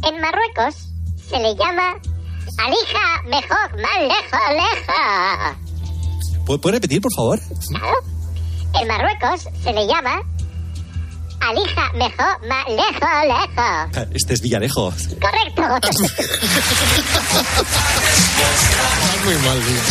[0.03, 0.75] En Marruecos
[1.29, 1.95] se le llama
[2.57, 5.57] Alija mejor, más lejos, lejos.
[6.45, 7.39] ¿Pu- ¿Puedes repetir, por favor?
[7.69, 7.97] Claro.
[8.79, 10.21] En Marruecos se le llama
[11.41, 13.89] Alija mejor, más lejos, lejos.
[14.13, 14.93] Este es Villarejo.
[15.19, 15.63] Correcto.
[15.75, 15.99] Estás
[19.25, 19.81] muy mal, tío.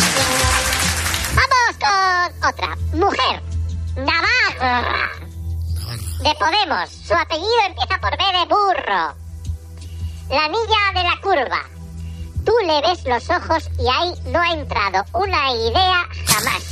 [1.34, 2.76] Vamos con otra.
[2.94, 3.42] Mujer.
[3.96, 5.10] Navarra.
[6.22, 6.88] De Podemos.
[7.06, 9.14] Su apellido empieza por B de burro.
[10.30, 11.62] La niña de la curva.
[12.44, 16.62] Tú le ves los ojos y ahí no ha entrado una idea jamás.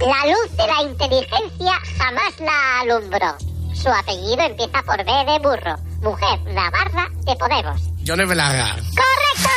[0.00, 3.36] La luz de la inteligencia jamás la alumbró.
[3.74, 5.76] Su apellido empieza por B de burro.
[6.00, 7.80] Mujer Navarra de Podemos.
[8.04, 8.76] Yone Belaga.
[8.76, 9.50] ¡Correcto!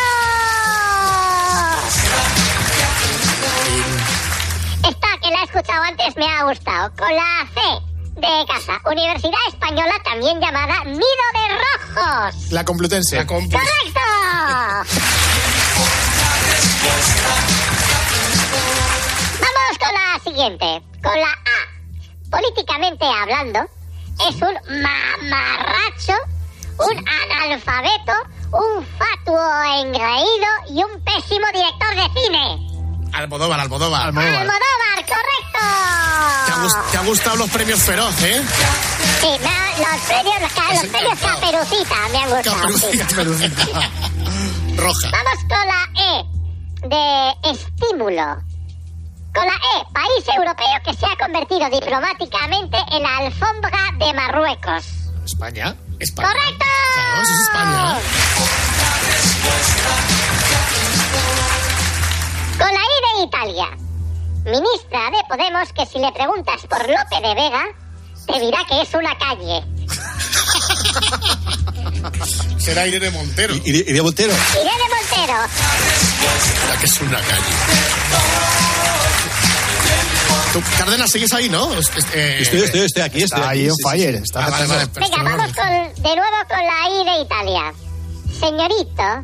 [4.89, 6.91] Esta que la he escuchado antes me ha gustado.
[6.97, 7.61] Con la C
[8.15, 8.79] de casa.
[8.89, 12.51] Universidad Española, también llamada Nido de Rojos.
[12.51, 13.17] La Complutense.
[13.17, 13.25] La.
[13.27, 14.00] ¡Correcto!
[19.39, 20.81] Vamos con la siguiente.
[21.03, 22.29] Con la A.
[22.29, 23.59] Políticamente hablando,
[24.29, 26.13] es un mamarracho,
[26.77, 27.05] un
[27.43, 28.13] analfabeto,
[28.51, 32.67] un fatuo engreído y un pésimo director de cine.
[33.13, 34.01] Almodóvar, Almodóvar.
[34.07, 34.51] Almodóvar,
[34.99, 35.59] correcto.
[36.45, 38.41] ¿Te, ha gust- te ha gustado los premios Feroz, ¿eh?
[39.19, 42.69] Sí, los premios, los, premios Caperucita me han gustado.
[42.77, 42.97] sí.
[42.97, 43.63] Caperucita.
[44.81, 45.11] Roja.
[45.11, 46.25] Vamos con la E
[46.87, 48.41] de estímulo.
[49.31, 54.83] Con la E, país europeo que se ha convertido diplomáticamente en la alfombra de Marruecos.
[55.23, 55.75] España.
[55.99, 56.29] España.
[56.29, 56.65] ¡Correcto!
[56.95, 57.99] Claro, eso es España.
[62.57, 63.67] Con la I de Italia.
[64.45, 67.63] Ministra de Podemos que si le preguntas por Lope de Vega,
[68.25, 69.63] te dirá que es una calle.
[72.59, 73.55] Será Irene Montero.
[73.65, 74.33] Irene Montero.
[74.53, 75.37] Irene Montero.
[76.69, 77.41] La que es una calle.
[80.53, 81.71] Tú, Cárdenas, sigues ahí, ¿no?
[82.13, 83.59] Eh, Estoy, estoy, estoy aquí, estoy Está aquí.
[83.61, 84.17] ahí on sí, fire.
[84.17, 84.23] sí.
[84.23, 87.73] Está Ah, vale, vale, Venga, vamos con, de nuevo con la I de Italia.
[88.37, 89.23] Señorito,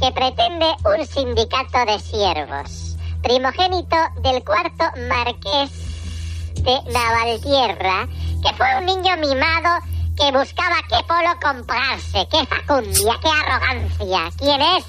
[0.00, 5.70] que pretende un sindicato de siervos, primogénito del cuarto marqués
[6.62, 8.08] de Navaltierra,
[8.42, 9.84] que fue un niño mimado
[10.16, 14.30] que buscaba qué polo comprarse, qué facundia, qué arrogancia.
[14.38, 14.84] ¿Quién es?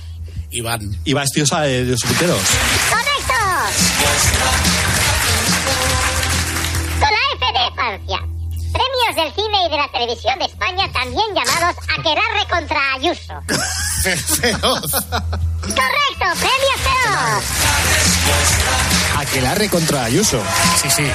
[0.51, 0.79] Iván.
[1.15, 2.39] Va estiosa de los punteros.
[2.89, 3.33] ¡Correcto!
[6.99, 8.19] Con la F de Francia.
[8.71, 13.41] Premios del cine y de la televisión de España, también llamados Aquelarre contra Ayuso.
[14.03, 14.91] Feroz.
[15.61, 16.25] ¡Correcto!
[16.39, 17.43] ¡Premio Feroz!
[19.17, 20.41] Aquelarre contra Ayuso.
[20.81, 21.11] Sí, sí.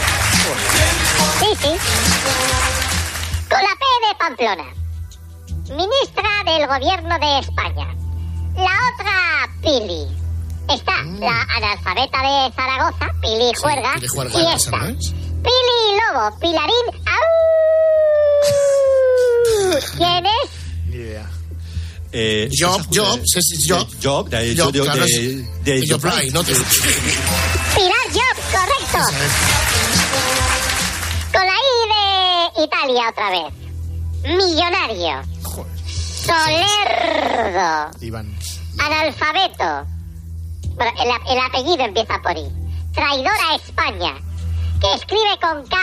[1.39, 1.71] Sí, sí.
[3.49, 3.77] Con la
[4.27, 4.65] Pamplona.
[5.75, 7.89] Ministra del Gobierno de España.
[8.55, 10.07] La otra, Pili.
[10.73, 13.95] Está la analfabeta de Zaragoza, Pili Juerga.
[13.95, 15.09] Pili Juerga, y esa, está ¿no es?
[15.11, 16.87] Pili Lobo, Pilarín.
[17.05, 17.25] ¡Au!
[19.97, 20.51] ¿Quién es?
[22.13, 23.89] Eh, Job, Job, sí, sí, Job.
[24.01, 26.45] Job, de, Job, de, claro, de, de- de Job Fry, ¿no?
[26.45, 28.99] Te- Pilar Job, correcto.
[31.33, 33.62] Con la I de Italia otra vez.
[34.25, 35.23] Millonario.
[36.25, 37.91] Solerdo.
[38.01, 38.39] Iván.
[38.79, 39.87] Analfabeto.
[40.77, 40.93] Bueno,
[41.29, 42.47] el, apellido empieza por I.
[42.95, 44.15] Traidor a España.
[44.81, 45.77] Que escribe con K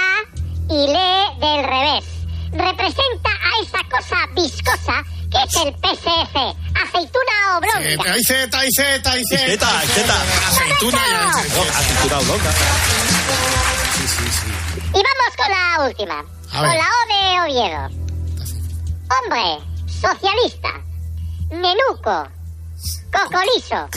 [0.69, 2.05] y lee del revés.
[2.51, 6.37] Representa a esa cosa viscosa que es el PSC.
[6.81, 7.81] Aceituna oblonga.
[7.81, 9.77] Eh, Hay Z, hay Z, hay Z.
[9.77, 10.97] Aceituna
[11.33, 11.61] Z.
[11.77, 12.51] aceituna oblonga.
[13.95, 14.47] Sí, sí, sí.
[14.89, 16.19] Y vamos con la última.
[16.51, 16.79] A Con ver.
[16.79, 18.08] la O de Oviedo.
[19.09, 20.69] Hombre, socialista,
[21.49, 22.27] nenuco,
[23.11, 23.89] cocoliso,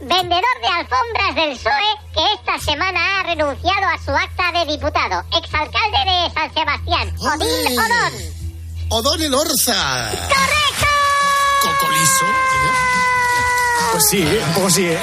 [0.00, 5.24] vendedor de alfombras del PSOE que esta semana ha renunciado a su acta de diputado,
[5.36, 7.78] exalcalde de San Sebastián, Odín ¡Hombre!
[7.78, 8.34] Odón.
[8.90, 10.10] O'Donnell Orza.
[10.28, 10.86] ¡Correcto!
[11.62, 12.26] Cocolizo.
[13.92, 14.42] Pues sí, ¿eh?
[14.46, 14.98] un poco sí, ¿eh?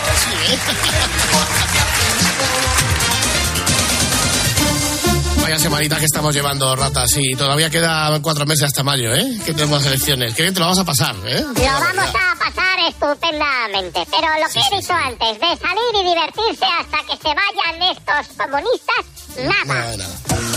[5.41, 7.10] Vaya semanita que estamos llevando, ratas.
[7.17, 9.39] Y todavía quedan cuatro meses hasta mayo, ¿eh?
[9.45, 10.34] Que tenemos elecciones.
[10.34, 11.41] Que bien te lo vamos a pasar, ¿eh?
[11.41, 16.65] Lo vamos a pasar estupendamente, pero lo que he dicho antes, de salir y divertirse
[16.65, 19.06] hasta que se vayan estos comunistas,
[19.38, 19.65] nada.
[19.65, 20.50] Nada, nada.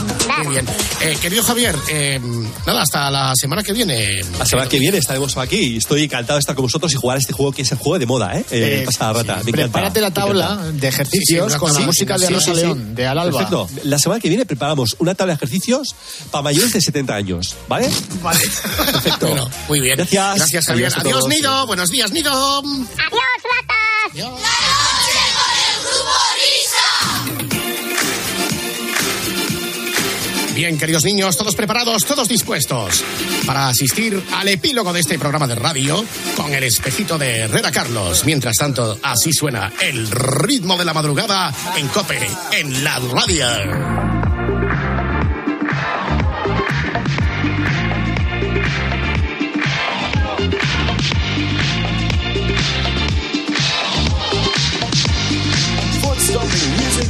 [0.45, 0.67] Muy bien.
[1.01, 2.21] Eh, querido Javier, eh,
[2.67, 4.23] nada, hasta la semana que viene.
[4.39, 5.77] La semana que viene estaremos aquí.
[5.77, 8.07] Estoy encantado de estar con vosotros y jugar este juego que es el juego de
[8.07, 8.45] moda, ¿eh?
[8.51, 9.41] eh Eh, pasada rata.
[9.51, 12.61] Prepárate la tabla de ejercicios Sí, sí, con la sí, música de Rosa sí, sí.
[12.61, 13.39] León, de Al Alba.
[13.39, 13.69] Perfecto.
[13.85, 15.95] La semana que viene preparamos una tabla de ejercicios
[16.31, 17.91] para mayores de 70 años, ¿vale?
[18.23, 18.41] Vale.
[18.93, 19.27] Perfecto.
[19.27, 19.97] Bueno, muy bien.
[19.97, 20.37] Gracias.
[20.37, 20.93] Gracias, Javier.
[20.97, 21.29] Adiós Adiós.
[21.29, 21.67] Nido.
[21.67, 22.59] Buenos días, Nido.
[22.59, 23.23] ¡Adiós,
[24.17, 24.84] ratas!
[30.55, 33.03] Bien, queridos niños, todos preparados, todos dispuestos
[33.45, 36.05] para asistir al epílogo de este programa de radio
[36.37, 38.25] con el espejito de Herrera Carlos.
[38.25, 42.21] Mientras tanto, así suena el ritmo de la madrugada en Cope,
[42.53, 43.47] en la radio.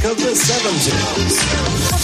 [0.05, 1.94] Of the 70s.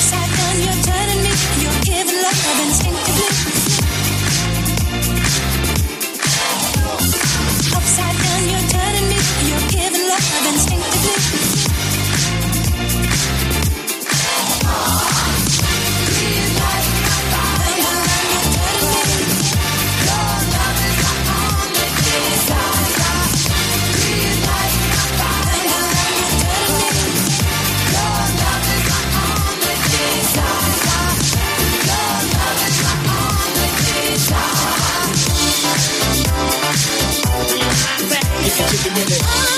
[39.10, 39.51] with.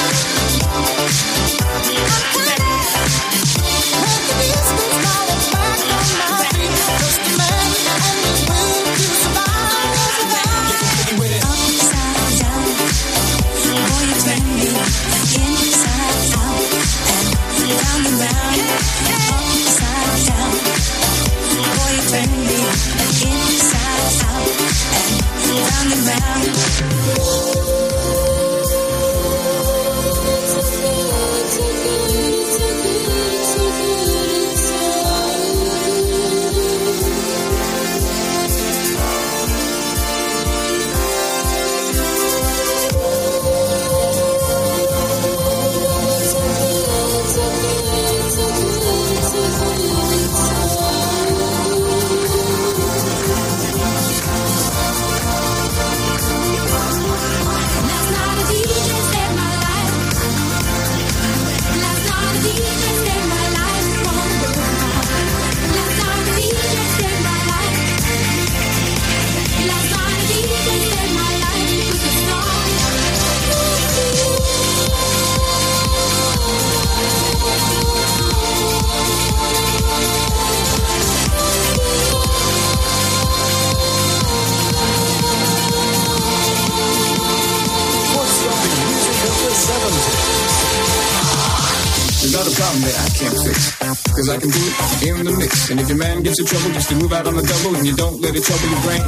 [96.23, 98.43] Gets in trouble, just to move out on the double and you don't let it
[98.43, 99.01] trouble your brain.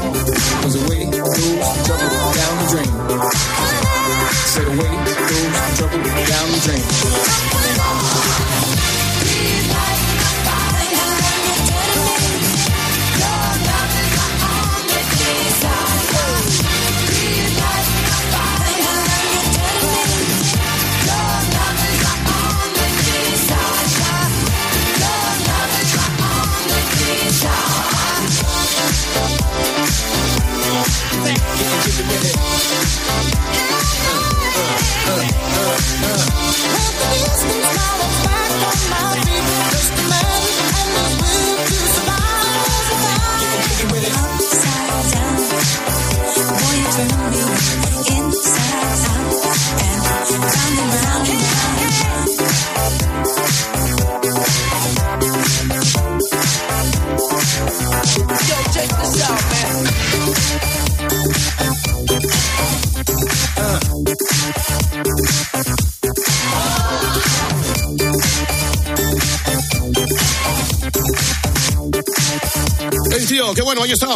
[0.62, 1.05] Cause away goes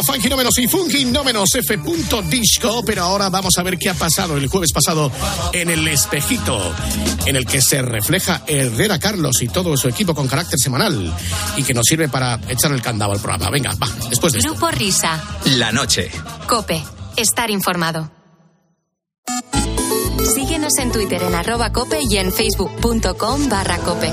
[0.00, 1.78] estaba Funky No Menos y Funky No Menos F.
[2.28, 5.10] Disco, pero ahora vamos a ver qué ha pasado el jueves pasado
[5.52, 6.74] en el espejito,
[7.26, 11.14] en el que se refleja Herrera Carlos y todo su equipo con carácter semanal
[11.56, 13.50] y que nos sirve para echar el candado al programa.
[13.50, 14.50] Venga, va, después de esto.
[14.50, 15.22] Grupo Risa.
[15.56, 16.10] La noche.
[16.48, 16.82] Cope.
[17.16, 18.10] Estar informado.
[20.34, 24.12] Síguenos en Twitter en arroba cope y en facebook.com barra cope.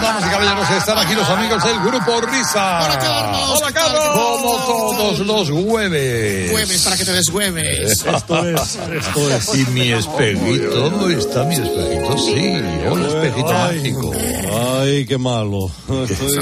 [0.00, 0.11] Damas y
[0.46, 2.84] caballeros, están aquí los amigos del grupo Risa.
[2.84, 3.50] Hola, Carlos.
[3.58, 4.02] Hola, Carlos.
[4.12, 6.50] Como todos los jueves.
[6.50, 7.90] Jueves para que te deshueves.
[8.06, 9.54] Esto es, esto es.
[9.54, 12.18] Y mi espejito, ¿dónde está mi espejito?
[12.18, 14.12] Sí, un espejito mágico.
[14.80, 15.70] Ay, qué malo.
[16.08, 16.36] Estoy-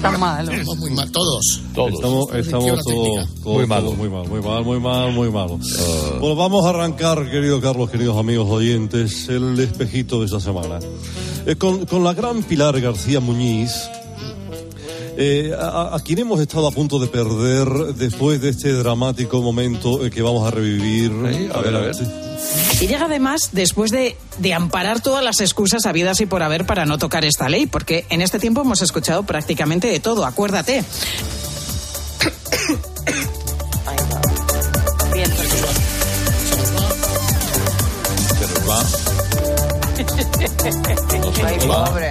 [0.00, 0.50] Tan malo.
[0.52, 1.62] Estamos muy mal, todos.
[1.68, 3.82] Estamos, estamos Quiebra todos, todos- Muy malo.
[3.86, 5.58] todos muy mal, muy mal, muy mal, muy malo.
[6.20, 10.78] Bueno, vamos a arrancar, querido Carlos, queridos amigos oyentes, el espejito de esta semana.
[11.46, 13.90] Eh, con, con la gran Pilar García Muñiz,
[15.18, 20.04] eh, a, a quien hemos estado a punto de perder después de este dramático momento
[20.04, 21.10] eh, que vamos a revivir.
[21.52, 21.96] a ver, a ver.
[22.80, 26.84] Y llega además después de, de amparar todas las excusas habidas y por haber para
[26.84, 30.84] no tocar esta ley, porque en este tiempo hemos escuchado prácticamente de todo, acuérdate.
[38.38, 38.84] Se nos va.
[41.46, 42.10] Ay, pobre.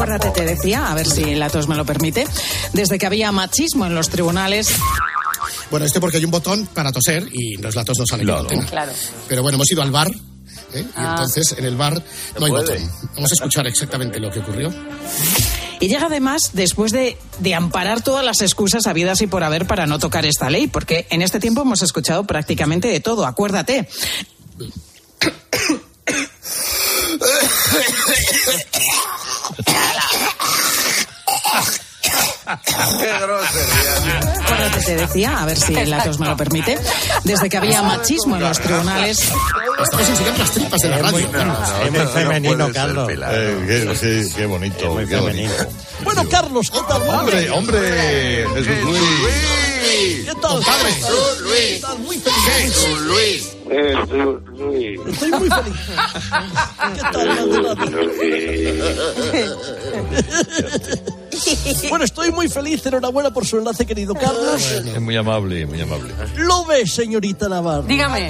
[0.00, 2.26] Acuérdate, te decía, a ver si la tos me lo permite,
[2.72, 4.70] desde que había machismo en los tribunales.
[5.70, 8.46] Bueno, esto porque hay un botón para toser y los latos no salen Claro.
[8.70, 8.92] Claro.
[9.28, 10.10] Pero bueno, hemos ido al bar.
[10.72, 10.80] ¿eh?
[10.80, 11.16] Y Ah.
[11.18, 12.02] entonces en el bar
[12.38, 12.78] no hay botón.
[13.14, 14.72] Vamos a escuchar exactamente lo que ocurrió.
[15.80, 19.86] Y llega además después de, de amparar todas las excusas habidas y por haber para
[19.86, 23.86] no tocar esta ley, porque en este tiempo hemos escuchado prácticamente de todo, acuérdate.
[32.64, 34.20] Qué grosería.
[34.48, 36.78] Bueno, que te decía, a ver si el Atos me lo permite,
[37.24, 39.20] desde que había machismo en los tribunales.
[39.82, 41.28] Estamos enseñando las tripas de la radio.
[41.84, 43.08] Es muy femenino, Carlos.
[43.10, 44.96] Eh, qué, sí, qué bonito.
[45.08, 45.54] qué bonito.
[46.02, 47.08] Bueno, Carlos, ¿qué tal?
[47.08, 50.24] Hombre, hombre, Jesús Luis.
[50.26, 50.60] ¿Qué tal?
[50.62, 50.94] Padre.
[50.94, 51.98] ¿Qué tal?
[52.00, 52.88] Muy feliz.
[53.02, 53.56] Luis.
[55.12, 55.76] Estoy muy feliz.
[56.94, 57.28] ¿Qué tal?
[61.88, 62.84] Bueno, estoy muy feliz.
[62.86, 64.62] Enhorabuena por su enlace, querido Carlos.
[64.70, 66.14] Es muy amable, muy amable.
[66.36, 67.82] Lo ve, señorita Navarro.
[67.82, 68.28] Dígame.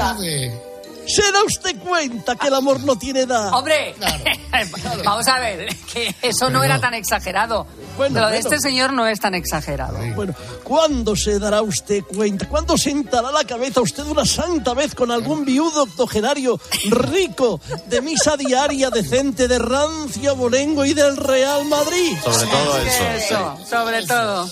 [1.15, 3.53] ¿Se da usted cuenta que el amor no tiene edad?
[3.53, 3.95] Hombre,
[5.05, 7.67] vamos a ver, que eso no era tan exagerado.
[7.97, 8.49] Bueno, Lo de bueno.
[8.49, 9.99] este señor no es tan exagerado.
[10.15, 12.49] Bueno, ¿cuándo se dará usted cuenta?
[12.49, 18.37] ¿Cuándo sentará la cabeza usted una santa vez con algún viudo octogenario rico de misa
[18.37, 22.17] diaria decente de rancio abolengo y del Real Madrid?
[22.23, 23.05] Sobre todo eso.
[23.17, 24.49] Eso, sobre todo.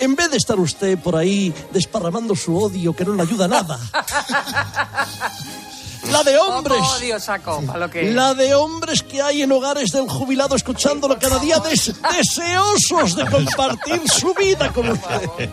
[0.00, 3.48] En vez de estar usted por ahí desparramando su odio que no le ayuda a
[3.48, 3.78] nada.
[6.10, 6.78] La de hombres.
[6.78, 8.12] Poco odio saco, a lo que...
[8.12, 13.30] La de hombres que hay en hogares del jubilado escuchándolo cada día des- deseosos de
[13.30, 15.48] compartir su vida con usted.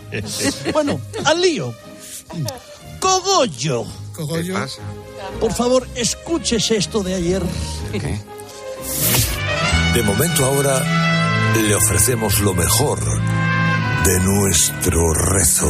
[0.73, 1.73] Bueno, al lío.
[2.99, 3.85] Cogollo.
[4.15, 4.55] Cogollo.
[5.39, 7.43] Por favor, escúchese esto de ayer.
[9.93, 10.81] De momento ahora
[11.55, 12.99] le ofrecemos lo mejor
[14.03, 15.69] de nuestro rezo,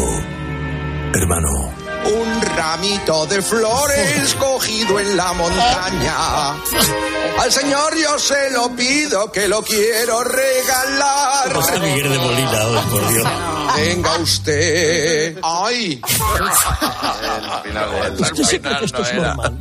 [1.14, 1.74] hermano.
[2.06, 6.54] Un ramito de flores cogido en la montaña.
[7.40, 11.56] Al Señor yo se lo pido que lo quiero regalar.
[11.60, 13.28] Está Miguel de Molina hoy, por Dios.
[13.76, 15.38] Venga usted.
[15.44, 16.02] ¡Ay!
[18.20, 19.58] ¿Usted se cree que esto es normal?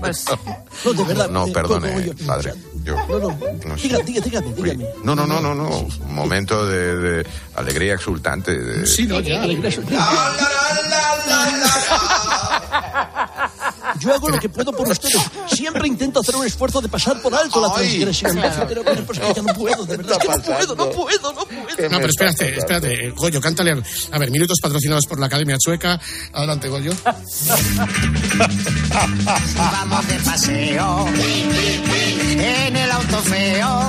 [0.84, 1.28] No, de verdad.
[1.28, 2.54] No, eh, perdone, padre.
[2.84, 3.38] Yo, No, no.
[3.66, 4.86] no diga, dígame, dígame.
[5.04, 5.68] No, no, no, no, no.
[5.68, 7.26] Un momento de, de
[7.56, 8.56] alegría exultante.
[8.56, 9.42] de- Sí, no, ya.
[14.00, 15.16] Yo hago lo que puedo por ustedes.
[15.52, 18.38] Siempre intento hacer un esfuerzo de pasar por alto la transgresión.
[18.68, 20.18] Pero, pero, pero es que ya no puedo, de verdad.
[20.20, 21.88] Es que no puedo, no puedo, no puedo.
[21.90, 23.10] No, pero espérate, espérate.
[23.10, 23.72] Goyo, cántale.
[23.72, 25.98] al- A ver, minutos patrocinados por la Academia Chueca.
[26.32, 26.92] Adelante, Goyo.
[29.56, 33.88] Vamos de paseo en el auto feo.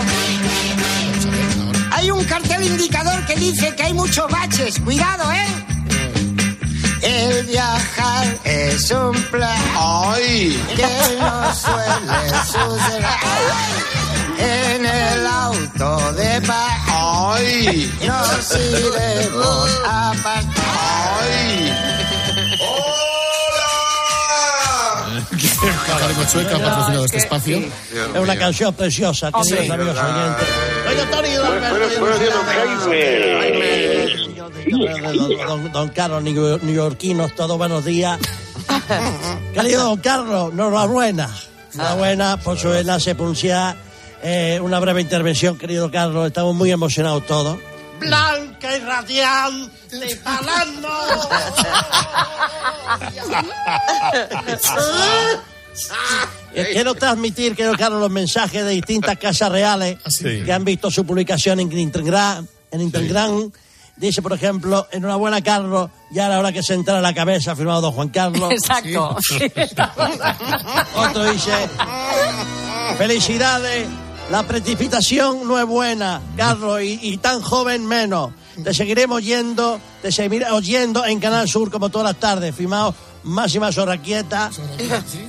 [1.91, 4.79] Hay un cartel indicador que dice que hay muchos baches.
[4.79, 5.65] Cuidado, ¿eh?
[7.01, 10.61] El viajar es un plan ¡Ay!
[10.75, 13.05] que no suele suceder.
[14.37, 17.91] En el auto de paz ¡Ay!
[18.05, 20.53] nos iremos a pasar.
[21.21, 21.73] ¡Ay!
[25.93, 27.57] Academia Chueca ha patrocinado este espacio.
[27.57, 29.55] Es una canción preciosa, sí.
[29.55, 30.47] queridos amigos oyentes.
[30.87, 31.59] Oiga, Tony, don,
[34.71, 38.19] don, don- don Carlos, new- neoyorquinos, todos buenos días.
[39.53, 41.29] Querido don Carlos, enhorabuena.
[41.73, 43.75] Enhorabuena por su enlace punciar.
[44.21, 46.27] Eh, una breve intervención, querido Carlos.
[46.27, 47.57] Estamos muy emocionados todos.
[47.99, 50.89] Blanca y radiante, palando.
[56.53, 60.41] Eh, Quiero transmitir, quiero Carlos, los mensajes de distintas casas reales Sí.
[60.43, 62.47] que han visto su publicación en Instagram.
[62.71, 63.51] En Instagram.
[63.99, 67.91] Dice, por ejemplo, enhorabuena, Carlos, ya era hora que se entrara la cabeza, firmado don
[67.91, 68.49] Juan Carlos.
[68.51, 69.17] Exacto.
[70.95, 71.51] Otro dice,
[72.97, 73.87] felicidades,
[74.31, 78.31] la precipitación no es buena, Carlos, y, y tan joven menos.
[78.63, 83.71] Te seguiremos oyendo, te seguiremos oyendo en Canal Sur como todas las tardes, firmado Máxima
[83.71, 84.49] Sorraquieta.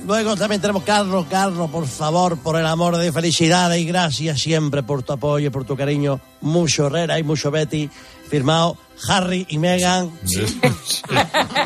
[0.05, 4.83] Luego también tenemos Carlos, Carlos, por favor, por el amor de felicidades y gracias siempre
[4.83, 6.19] por tu apoyo y por tu cariño.
[6.41, 7.89] Mucho Herrera y mucho Betty,
[8.31, 8.77] firmado
[9.09, 10.09] Harry y Meghan.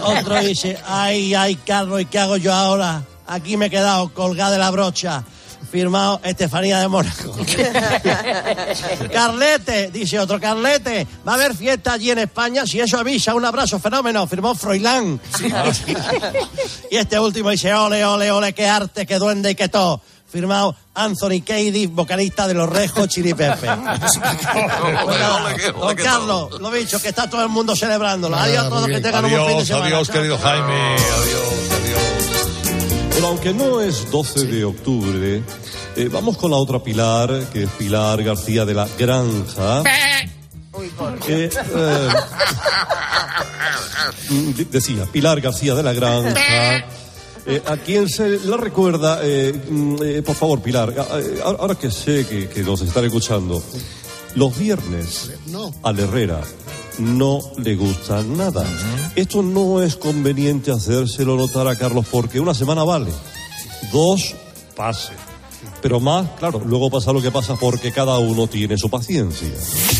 [0.01, 3.03] Otro dice, ay, ay, Carlos, ¿y qué hago yo ahora?
[3.27, 5.23] Aquí me he quedado colgada de la brocha.
[5.71, 7.35] Firmado Estefanía de Mónaco.
[9.13, 13.45] Carlete, dice otro, Carlete, va a haber fiesta allí en España, si eso avisa, un
[13.45, 15.19] abrazo, fenómeno, firmó Froilán.
[16.91, 20.01] y este último dice, ole, ole, ole, qué arte, qué duende y qué todo.
[20.31, 23.67] Firmado Anthony Cady, vocalista de Los Rejos Chili Pepe.
[25.79, 28.35] Don Carlos, lo dicho, que está todo el mundo celebrándolo.
[28.35, 29.85] Adiós a todos, que tengan un buen fin de Adiós, semana.
[29.87, 30.95] adiós, querido Jaime.
[30.95, 31.99] Adiós, adiós.
[33.13, 35.41] Pero aunque no es 12 de octubre,
[35.95, 39.83] eh, vamos con la otra Pilar, que es Pilar García de la Granja.
[41.25, 41.49] que, eh,
[44.57, 46.33] de- decía, Pilar García de la Granja.
[47.45, 50.93] Eh, a quien se la recuerda, eh, mm, eh, por favor, Pilar,
[51.43, 53.61] ahora que sé que, que nos están escuchando,
[54.35, 55.73] los viernes No.
[55.83, 56.41] al Herrera
[56.97, 58.65] no le gusta nada.
[59.15, 63.11] Esto no es conveniente hacérselo notar a Carlos porque una semana vale.
[63.91, 64.33] Dos,
[64.75, 65.13] pase.
[65.81, 69.47] Pero más, claro, luego pasa lo que pasa porque cada uno tiene su paciencia.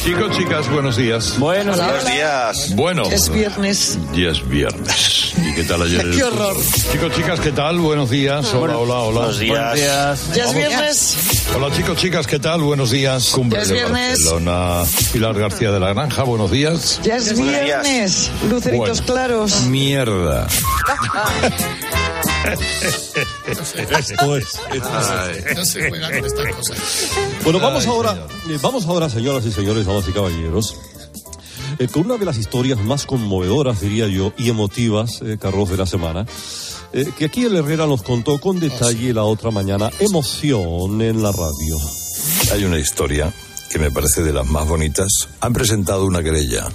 [0.04, 1.38] Chicos, chicas, buenos días.
[1.38, 2.76] Buenos Buenos días.
[2.76, 3.04] Bueno.
[3.04, 3.98] Es viernes.
[4.16, 5.34] Ya es viernes.
[5.38, 6.02] ¿Y qué tal ayer?
[6.02, 6.56] el- ¡Qué horror!
[6.92, 7.78] Chicos, chicas, ¿qué tal?
[7.80, 8.52] Buenos días.
[8.54, 9.20] Hola, hola, hola.
[9.20, 9.58] Buenos días.
[9.60, 10.36] Buenos días.
[10.36, 11.18] Ya es viernes.
[11.56, 12.62] Hola, chicos, chicas, ¿qué tal?
[12.62, 13.30] Buenos días.
[13.30, 14.10] Cumbre Ya es de viernes.
[14.24, 14.84] Barcelona.
[15.14, 17.00] Pilar García de la Granja, buenos días.
[17.04, 18.32] Ya es viernes.
[18.50, 19.06] Luceritos Bueno.
[19.06, 19.62] claros.
[19.68, 20.48] Mierda.
[22.54, 24.60] Esto es.
[25.56, 26.78] No se juega con estas cosas.
[27.44, 30.76] Bueno, vamos Ay, ahora, eh, vamos ahora, señoras y señores, damas y caballeros,
[31.80, 35.78] eh, con una de las historias más conmovedoras, diría yo, y emotivas, eh, Carlos, de
[35.78, 36.26] la semana,
[36.94, 39.90] eh, que aquí el Herrera nos contó con detalle la otra mañana.
[40.00, 41.78] Emoción en la radio.
[42.54, 43.34] Hay una historia
[43.70, 45.08] que me parece de las más bonitas.
[45.42, 46.68] Han presentado una querella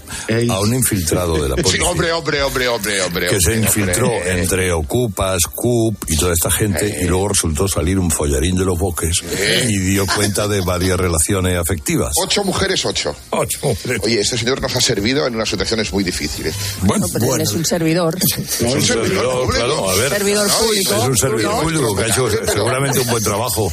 [0.50, 1.88] a un infiltrado de la Sí, policía.
[1.88, 3.28] hombre, hombre, hombre, hombre, hombre.
[3.28, 4.40] que se hombre, infiltró hombre.
[4.40, 8.78] entre Ocupas, CUP y toda esta gente y luego resultó salir un follarín de los
[8.78, 9.22] bosques
[9.68, 12.12] y dio cuenta de varias relaciones afectivas.
[12.22, 13.14] Ocho mujeres, ocho.
[13.30, 14.00] Ocho mujeres.
[14.04, 16.54] Oye, este señor nos ha servido en unas situaciones muy difíciles.
[16.82, 18.18] Bueno, Pero él es un servidor.
[18.20, 20.08] Es un servidor, claro, a ver.
[20.10, 20.94] Servidor público.
[20.94, 23.72] Es un servidor No, público que ha hecho seguramente un buen trabajo.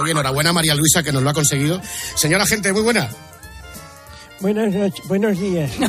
[0.00, 1.80] Oye, enhorabuena María Luisa que nos lo ha conseguido.
[2.16, 3.08] Señora gente, muy buena.
[4.40, 5.70] Buenas noches, buenos días.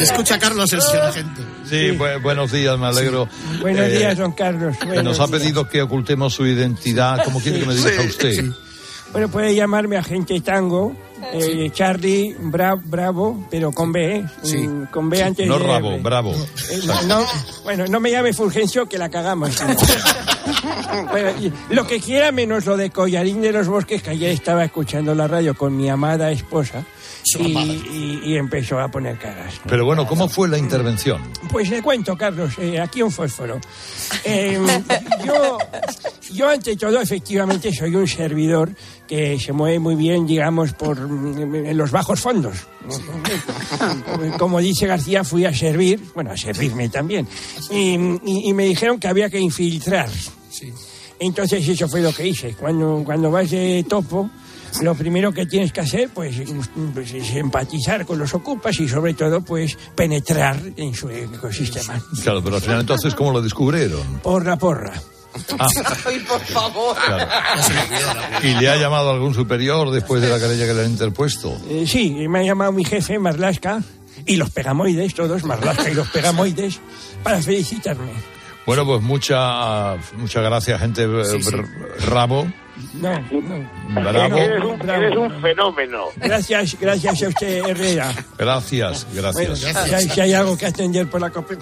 [0.00, 1.42] Escucha Carlos, el señor agente.
[1.68, 3.28] Sí, bu- buenos días, me alegro.
[3.60, 4.76] Buenos Eh, días, don Carlos.
[4.78, 7.22] que Buenos nos ha pedido que ocultemos su identidad.
[7.24, 8.44] ¿Cómo quiere que me dirija usted?
[9.12, 10.94] Bueno, puede llamarme agente tango,
[11.32, 14.24] eh, Charlie Bra- Bravo, pero con B, ¿eh?
[14.66, 16.02] Mm, Con B antes No de rabo, R.
[16.02, 16.34] bravo.
[16.70, 17.24] Eh, no,
[17.64, 19.56] bueno, no me llame Fulgencio que la cagamos.
[21.10, 21.30] Bueno,
[21.70, 25.28] lo que quiera menos lo de Collarín de los Bosques, que ayer estaba escuchando la
[25.28, 26.84] radio con mi amada esposa
[27.38, 29.54] y, y- y empezó a poner caras.
[29.68, 31.20] Pero bueno, ¿cómo fue la intervención?
[31.50, 33.60] Pues le cuento, Carlos, eh, aquí un fósforo.
[34.24, 34.58] Eh,
[35.26, 35.58] yo,
[36.32, 38.70] yo, ante todo, efectivamente, soy un servidor
[39.08, 42.58] que se mueve muy bien, digamos, por mm, en los bajos fondos.
[44.38, 47.26] Como dice García, fui a servir, bueno, a servirme también.
[47.70, 47.94] Y,
[48.24, 50.08] y- y me dijeron que había que infiltrar.
[51.18, 52.54] Entonces eso fue lo que hice.
[52.54, 54.30] Cuando, cuando vas de topo,
[54.82, 56.36] lo primero que tienes que hacer pues,
[56.94, 62.00] pues, es empatizar con los ocupas y sobre todo pues penetrar en su ecosistema.
[62.22, 64.20] Claro, pero al final entonces, ¿cómo lo descubrieron?
[64.22, 64.92] Porra, porra.
[65.58, 65.66] Ah,
[66.06, 66.96] Ay, por favor.
[66.96, 67.28] claro.
[68.42, 71.56] ¿Y le ha llamado algún superior después de la querella que le han interpuesto?
[71.68, 73.82] Eh, sí, me ha llamado mi jefe, Marlasca,
[74.26, 76.80] y los pegamoides, todos, Marlasca y los pegamoides,
[77.22, 78.12] para felicitarme.
[78.66, 81.06] Bueno, pues mucha, muchas gracias, gente
[82.06, 82.46] rabo.
[82.94, 84.02] No, no.
[84.02, 84.36] Bravo.
[84.36, 86.04] Eres un, eres un fenómeno.
[86.16, 88.14] Gracias, gracias a usted, Herrera.
[88.36, 89.84] Gracias, Bueno, gracias.
[89.88, 91.54] si, hay, si hay algo que atender por la copa.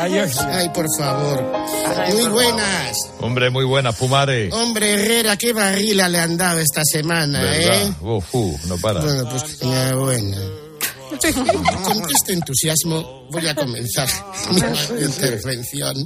[0.00, 0.38] Adiós.
[0.40, 1.44] Ay, por favor.
[2.14, 2.96] Muy buenas.
[3.20, 4.50] Hombre, muy buena, Pumare.
[4.52, 7.66] Hombre, Herrera, qué barrila le han dado esta semana, ¿eh?
[7.66, 7.96] ¿Verdad?
[8.02, 9.00] Uf, uh, no para.
[9.00, 10.36] Bueno, pues enhorabuena.
[11.84, 14.08] Con este entusiasmo voy a comenzar
[14.50, 15.96] mi intervención.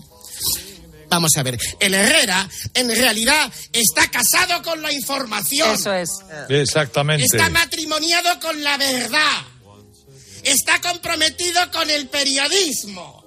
[1.12, 5.74] Vamos a ver, el Herrera en realidad está casado con la información.
[5.74, 6.08] Eso es.
[6.48, 7.24] Exactamente.
[7.24, 9.42] Está matrimoniado con la verdad.
[10.42, 13.22] Está comprometido con el periodismo.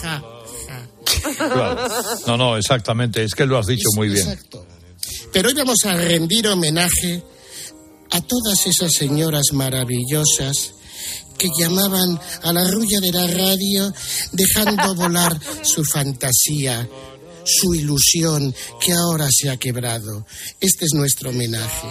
[0.00, 0.22] Ja,
[0.66, 0.88] ja.
[1.36, 1.88] Claro.
[2.26, 3.22] No, no, exactamente.
[3.22, 4.26] Es que lo has dicho muy bien.
[4.26, 4.66] Exacto.
[5.32, 7.22] Pero hoy vamos a rendir homenaje
[8.10, 10.72] a todas esas señoras maravillosas
[11.40, 13.92] que llamaban a la rulla de la radio
[14.32, 16.86] dejando volar su fantasía,
[17.44, 20.24] su ilusión que ahora se ha quebrado.
[20.60, 21.88] Este es nuestro homenaje.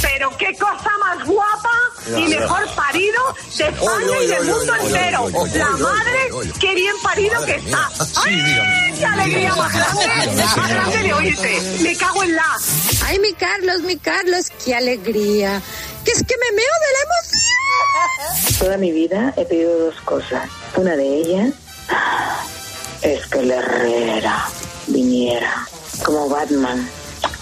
[0.00, 1.70] Pero qué cosa más guapa
[2.08, 3.20] y mejor parido
[3.56, 5.28] de España y del mundo entero.
[5.54, 7.90] La madre, qué bien parido que está.
[8.24, 10.36] ¡Ay, qué alegría más grande!
[10.36, 11.60] Más grande de oírte.
[11.82, 12.56] Me cago en la.
[13.04, 15.60] Ay, mi Carlos, mi Carlos, qué alegría.
[16.04, 18.58] Que es que me meo de la emoción.
[18.58, 20.48] Toda mi vida he pedido dos cosas.
[20.76, 21.54] Una de ellas
[23.06, 24.46] es que el Herrera
[24.88, 25.66] viniera
[26.04, 26.88] como Batman,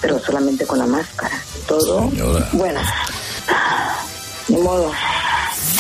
[0.01, 1.37] pero solamente con la máscara.
[1.67, 2.11] Todo.
[2.53, 2.81] Bueno,
[4.49, 4.93] ni modo.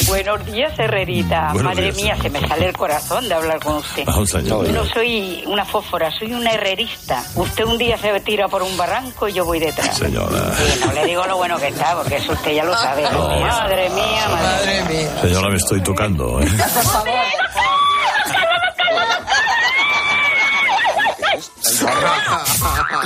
[0.06, 1.50] Buenos días, Herrerita.
[1.52, 1.96] Buenos Madre días.
[1.96, 4.04] mía, se me sale el corazón de hablar con usted.
[4.26, 4.68] Señora.
[4.68, 7.24] Yo no soy una fósfora, soy una herrerista.
[7.34, 9.96] Usted un día se tira por un barranco y yo voy detrás.
[9.96, 10.52] Señora.
[10.56, 13.02] Sí, no le digo lo bueno que está, porque eso usted ya lo sabe.
[13.02, 15.20] Madre mía, madre mía.
[15.22, 16.40] Señora, me estoy tocando.
[16.40, 16.46] ¿eh?
[16.74, 17.08] Por favor.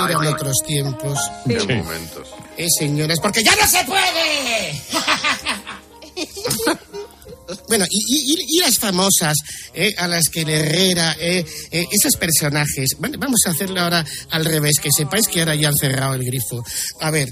[0.07, 1.19] Eran otros tiempos.
[1.45, 2.27] Momentos.
[2.57, 4.81] Eh, señores, porque ya no se puede.
[7.67, 9.35] Bueno, y, y- y- las famosas,
[9.73, 12.89] eh, a las que Herrera, eh, eh, esos personajes.
[12.99, 16.23] Vale, vamos a hacerlo ahora al revés, que sepáis que ahora ya han cerrado el
[16.23, 16.63] grifo.
[17.01, 17.27] A ver,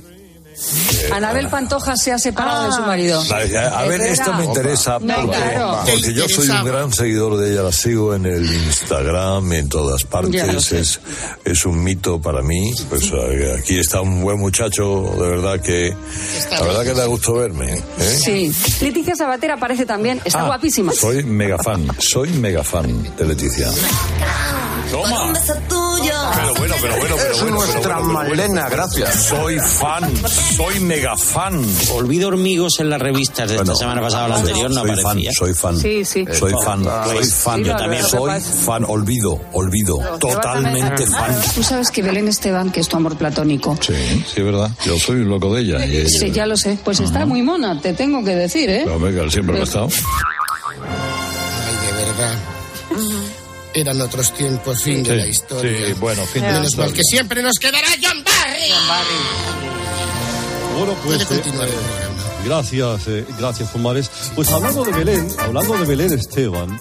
[1.12, 3.22] Anabel Pantoja se ha separado de su marido.
[3.22, 5.80] A ver, esto me interesa No, porque, claro.
[5.86, 10.04] porque yo soy un gran seguidor de ella, la sigo en el Instagram, en todas
[10.04, 11.00] partes, es,
[11.46, 12.74] es un mito para mí.
[12.90, 15.96] Pues eh, aquí está un buen muchacho, de verdad que,
[16.52, 17.74] la verdad que da gusto verme.
[18.00, 18.20] ¿eh?
[18.24, 18.52] Sí.
[18.84, 20.20] Leticia Sabater aparece también.
[20.26, 20.92] Está Ah, guapísima.
[20.94, 23.70] Soy mega fan, soy mega fan de Leticia.
[24.92, 25.34] Toma.
[26.08, 28.44] Pero bueno, pero bueno, pero Es bueno, nuestra pero bueno, pero bueno.
[28.46, 29.24] Malena, gracias.
[29.26, 30.14] Soy fan,
[30.56, 31.62] soy mega fan.
[31.94, 35.32] Olvido hormigos en las revistas de esta semana pasada o la anterior, no soy aparecía.
[35.32, 35.78] fan, soy fan.
[35.80, 36.26] Sí, sí.
[36.34, 37.64] Soy fan, soy Pues, fan.
[37.64, 38.04] yo también.
[38.04, 39.98] Soy fan, olvido, olvido.
[40.20, 41.36] Totalmente fan.
[41.56, 43.78] Tú sabes que Belén Esteban, que es tu amor platónico.
[43.82, 43.94] Sí,
[44.34, 44.70] sí, es verdad.
[44.86, 45.86] Yo soy loco de ella.
[45.86, 46.78] Y ella- Sí, ya lo sé.
[46.84, 48.82] Pues está muy mona, te tengo que decir, ¿eh?
[48.86, 49.88] Pero, venga, siempre lo ha estado.
[50.68, 52.36] ay, de verdad.
[53.78, 55.88] Eran otros tiempos, fin de Sí, la historia.
[55.88, 56.94] sí, bueno, fin de la Menos mal historia.
[56.96, 58.74] que siempre nos quedará John Barry.
[60.78, 61.18] Bueno, pues.
[61.18, 62.24] Puede eh, continuar el eh, programa.
[62.46, 64.10] gracias, eh, gracias, Fumares.
[64.36, 66.80] Pues hablando de Belén, hablando de Belén Esteban,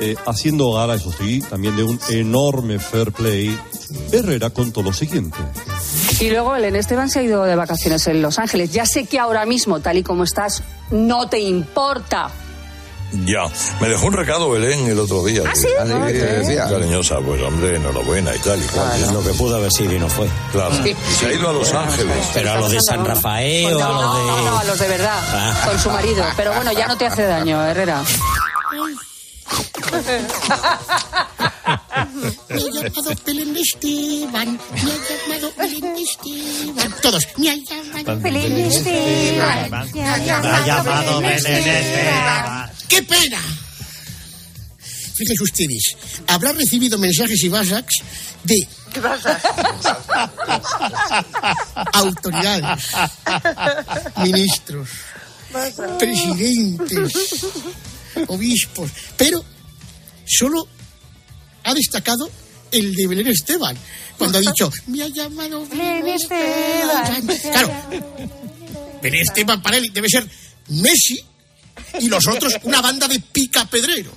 [0.00, 3.58] eh, haciendo gala, eso sí, también de un enorme fair play,
[4.10, 5.36] Herrera contó lo siguiente.
[6.20, 8.70] Y luego Belén Esteban se ha ido de vacaciones en Los Ángeles.
[8.72, 12.30] Ya sé que ahora mismo, tal y como estás, no te importa.
[13.12, 13.44] Ya,
[13.80, 15.42] me dejó un recado Belén el otro día.
[15.46, 15.66] ¿Ah, sí?
[15.66, 16.12] que- Ah, ¿qué?
[16.12, 19.12] decía, cariñosa, pues hombre, enhorabuena y tal y cual.
[19.12, 20.28] Lo que pudo haber sido y no fue.
[20.50, 20.74] Claro.
[20.82, 20.90] Sí.
[20.90, 22.16] Y se ha ido a Los Ángeles.
[22.32, 24.22] Pero a los de San Rafael o no, a los de...
[24.42, 25.62] no, no, a los de verdad, Ah.
[25.66, 26.24] con su marido.
[26.36, 28.02] Pero bueno, ya no te hace daño, Herrera.
[32.48, 34.58] Me ha llamado Belén Esteban.
[35.28, 36.94] Me ha llamado Belén Esteban.
[37.02, 37.26] Todos.
[37.36, 39.70] Me ha llamado Belén Esteban.
[39.92, 42.71] Me ha llamado Belén Esteban.
[42.92, 43.40] ¡Qué pena!
[45.14, 48.02] Fíjense ustedes, habrá recibido mensajes y WhatsApps
[48.44, 48.68] de
[51.94, 52.84] autoridades,
[54.16, 54.90] ministros,
[55.98, 57.14] presidentes,
[58.26, 59.42] obispos, pero
[60.26, 60.68] solo
[61.64, 62.30] ha destacado
[62.72, 63.74] el de Belén Esteban,
[64.18, 67.26] cuando ha dicho, me ha llamado Belén Esteban.
[67.52, 67.72] Claro,
[69.00, 70.28] Belén Esteban para él debe ser
[70.68, 71.31] Messi
[72.00, 74.14] y los otros una banda de picapedreros.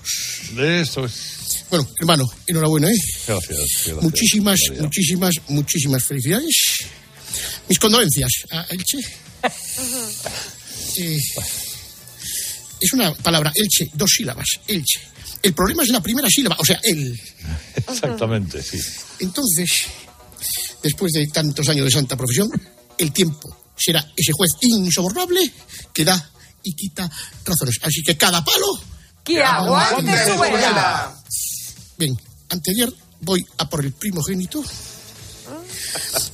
[0.56, 1.66] De eso es.
[1.70, 2.95] Bueno, hermano, enhorabuena, ¿eh?
[3.28, 3.58] Gracias.
[3.58, 4.03] gracias.
[4.03, 6.56] Muchísimas, muchísimas, muchísimas felicidades.
[7.68, 8.99] Mis condolencias a Elche.
[10.97, 11.20] Eh,
[12.80, 15.01] es una palabra, Elche, dos sílabas, Elche.
[15.41, 17.20] El problema es la primera sílaba, o sea, el.
[17.76, 18.80] Exactamente, sí.
[19.20, 19.70] Entonces,
[20.82, 22.49] después de tantos años de santa profesión,
[22.97, 25.51] el tiempo será ese juez insobornable
[25.93, 26.32] que da
[26.66, 27.09] y quita
[27.45, 27.80] razones.
[27.82, 28.68] Así que cada palo.
[29.24, 31.16] ¡Que aguante su vela!
[31.97, 34.63] Bien, anteayer voy a por el primogénito.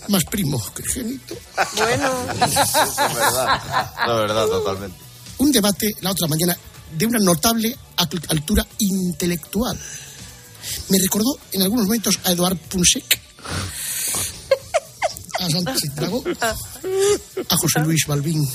[0.07, 1.37] Más primo que génito.
[1.75, 2.25] Bueno.
[2.33, 3.91] es verdad.
[4.07, 4.97] No, verdad, totalmente.
[5.37, 6.57] Un debate la otra mañana
[6.97, 9.79] de una notable altura intelectual.
[10.89, 13.19] Me recordó en algunos momentos a Eduard Punsek,
[15.39, 16.23] a Sánchez Dragó,
[17.49, 18.47] a José Luis Balbín.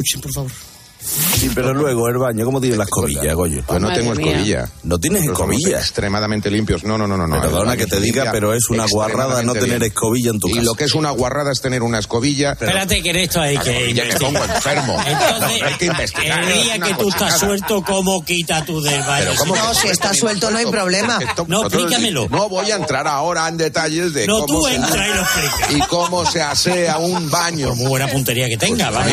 [0.00, 0.69] Escuchen, por favor.
[1.02, 3.62] Sí, pero luego el baño, ¿cómo tienes la escobilla, Goyo?
[3.66, 4.68] Pues no tengo escobilla.
[4.84, 5.78] ¿No tienes escobilla?
[5.78, 6.84] Extremadamente limpios.
[6.84, 7.26] No, no, no, no.
[7.26, 7.40] no.
[7.40, 9.82] Perdona que baño te diga, pero es una guarrada no tener bien.
[9.84, 10.62] escobilla en tu Y casa.
[10.64, 12.52] lo que es una guarrada es tener una escobilla.
[12.52, 14.96] Espérate que en esto hay que Ya me pongo enfermo.
[15.06, 16.44] Entonces, hay que investigar.
[16.44, 19.24] el día que tú estás suelto, ¿cómo quita tú del baño?
[19.30, 21.18] Pero ¿cómo No, si está suelto no hay problema.
[21.20, 22.28] Esto- No, explícamelo.
[22.28, 25.22] No voy a entrar ahora en detalles de No, cómo tú se- entra y lo
[25.22, 25.70] explicas.
[25.76, 27.74] y cómo se asea un baño.
[27.74, 29.12] Muy buena puntería que tenga, vamos.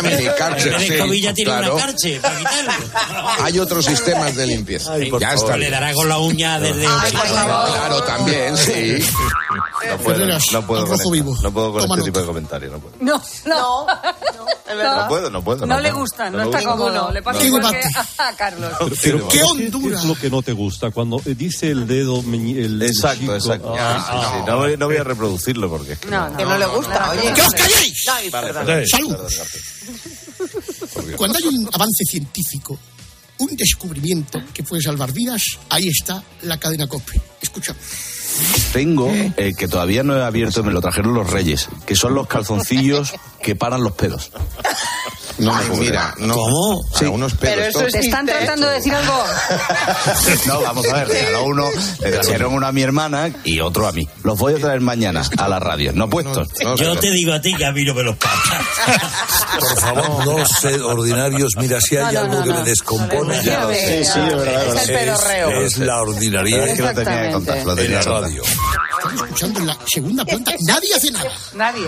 [0.00, 1.74] Una mini de sí, escobilla tiene claro.
[1.74, 2.72] una carche para quitarlo.
[3.40, 4.94] Hay otros sistemas de limpieza.
[5.10, 5.56] por ya está.
[5.56, 6.84] Le dará con la uña desde...
[6.84, 8.98] Claro, también, sí.
[9.90, 11.36] No puedo, no puedo con, vivo.
[11.42, 12.04] no puedo con Toma este nota.
[12.04, 12.72] tipo de comentarios.
[12.72, 12.94] No puedo.
[13.00, 13.86] No, no.
[14.70, 15.02] Es verdad.
[15.02, 15.66] No puedo, no puedo.
[15.66, 16.70] No le gusta, no está gusta.
[16.70, 17.10] cómodo.
[17.12, 17.82] Le pasa Qué igual que
[18.18, 18.72] a Carlos.
[19.02, 19.96] Pero, ¡Qué ¿qué- hondura!
[19.96, 20.90] ¿Qué es lo que no te gusta?
[20.90, 23.74] Cuando eh, dice el dedo el Exacto, chico, exacto.
[23.78, 24.44] ah, Sí, sí, sí.
[24.50, 26.36] No, voy, no voy a reproducirlo porque es que No, no.
[26.36, 27.32] Que no le gusta, oye.
[27.32, 28.04] ¡Que os calléis!
[28.32, 28.86] Vale.
[28.86, 29.16] Salud.
[31.16, 32.78] Cuando hay un avance científico,
[33.38, 37.20] un descubrimiento que puede salvar vidas, ahí está la cadena COPE.
[37.40, 37.82] Escuchamos.
[38.72, 42.26] Tengo eh, que todavía no he abierto, me lo trajeron los reyes, que son los
[42.26, 43.12] calzoncillos
[43.42, 44.30] que paran los pedos.
[45.38, 46.34] No, mira, no.
[46.34, 46.82] ¿Cómo?
[46.96, 47.06] Sí.
[47.06, 47.72] unos pedos.
[47.72, 47.92] todos.
[47.92, 49.24] ¿Te están tratando de decir algo?
[50.46, 51.70] No, vamos a ver, regaló uno,
[52.00, 54.06] le trajeron uno a mi hermana y otro a mí.
[54.22, 56.48] Los voy a traer mañana a la radio, no puestos.
[56.76, 58.60] Yo te digo a ti que a mí no me los pasa.
[59.58, 62.58] Por favor, no sé, ordinarios, mira, si hay No, no, algo no, que no.
[62.58, 64.04] me descompone, ya lo sí, sé.
[64.04, 65.60] sí, es verdad, es el pedorreo.
[65.62, 68.23] Es la ordinaria Es que lo tenía que contar, lo en tenía la que contar.
[68.24, 68.42] Radio.
[68.42, 70.52] Estamos escuchando en la segunda planta.
[70.66, 71.30] Nadie hace nada.
[71.54, 71.86] Nadie.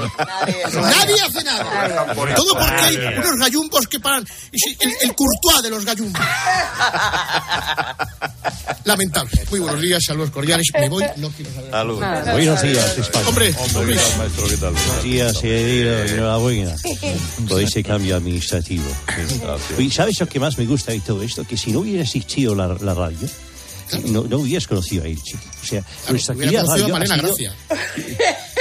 [0.75, 2.15] Nadie hace nada.
[2.35, 4.27] Todo porque hay unos gallumbos que paran.
[4.53, 6.21] El, el courtois de los gallumbos.
[8.85, 9.45] Lamentable.
[9.51, 10.67] Muy buenos días, saludos cordiales.
[10.79, 11.71] Me voy, no quiero saber.
[12.33, 13.29] Buenos días, España.
[13.29, 14.47] Hombre, Hombre, ¿qué tal, maestro?
[14.49, 14.73] ¿Qué tal?
[14.73, 16.77] Buenos días, enhorabuena
[17.49, 18.85] por ese cambio administrativo.
[19.79, 21.45] Y ¿sabes lo que más me gusta de todo esto?
[21.45, 23.29] Que si no hubiera existido la, la radio,
[24.07, 25.37] no, no hubieras conocido a Elche.
[25.63, 27.55] O sea, nuestra Hubiera querida conocido a radio Malena ha sido- Gracia.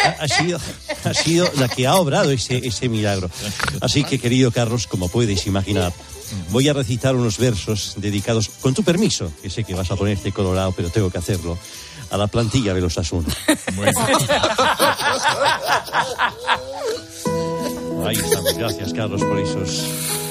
[0.03, 0.59] ha, ha sido,
[1.03, 3.29] ha sido la que ha obrado ese, ese milagro.
[3.81, 5.93] Así que, querido Carlos, como puedes imaginar,
[6.51, 10.31] voy a recitar unos versos dedicados, con tu permiso, que sé que vas a ponerte
[10.31, 11.57] colorado, pero tengo que hacerlo,
[12.11, 13.27] a la plantilla de los Asuna.
[18.05, 18.53] Ahí estamos.
[18.55, 19.83] Gracias, Carlos, por esos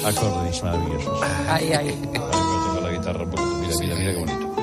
[0.04, 1.18] acordes maravillosos.
[1.48, 1.88] Ay, ay.
[2.12, 3.44] Tengo la guitarra un poco.
[3.56, 4.53] Mira, mira, mira qué bonito.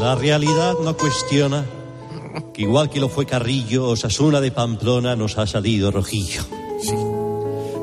[0.00, 1.64] La realidad no cuestiona
[2.54, 6.42] que igual que lo fue Carrillo, Osasuna de Pamplona nos ha salido rojillo.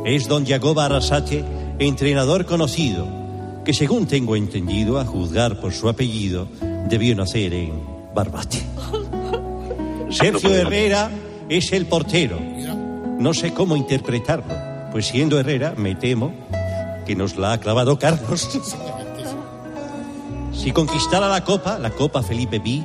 [0.05, 1.43] Es don Yagoba Arrasate,
[1.77, 3.05] entrenador conocido,
[3.65, 6.47] que según tengo entendido, a juzgar por su apellido,
[6.87, 8.63] debió nacer en Barbate.
[10.09, 11.11] Sergio Herrera
[11.49, 12.39] es el portero.
[13.19, 14.55] No sé cómo interpretarlo,
[14.91, 16.33] pues siendo Herrera, me temo
[17.05, 18.49] que nos la ha clavado Carlos.
[20.57, 22.83] Si conquistara la copa, la copa Felipe V,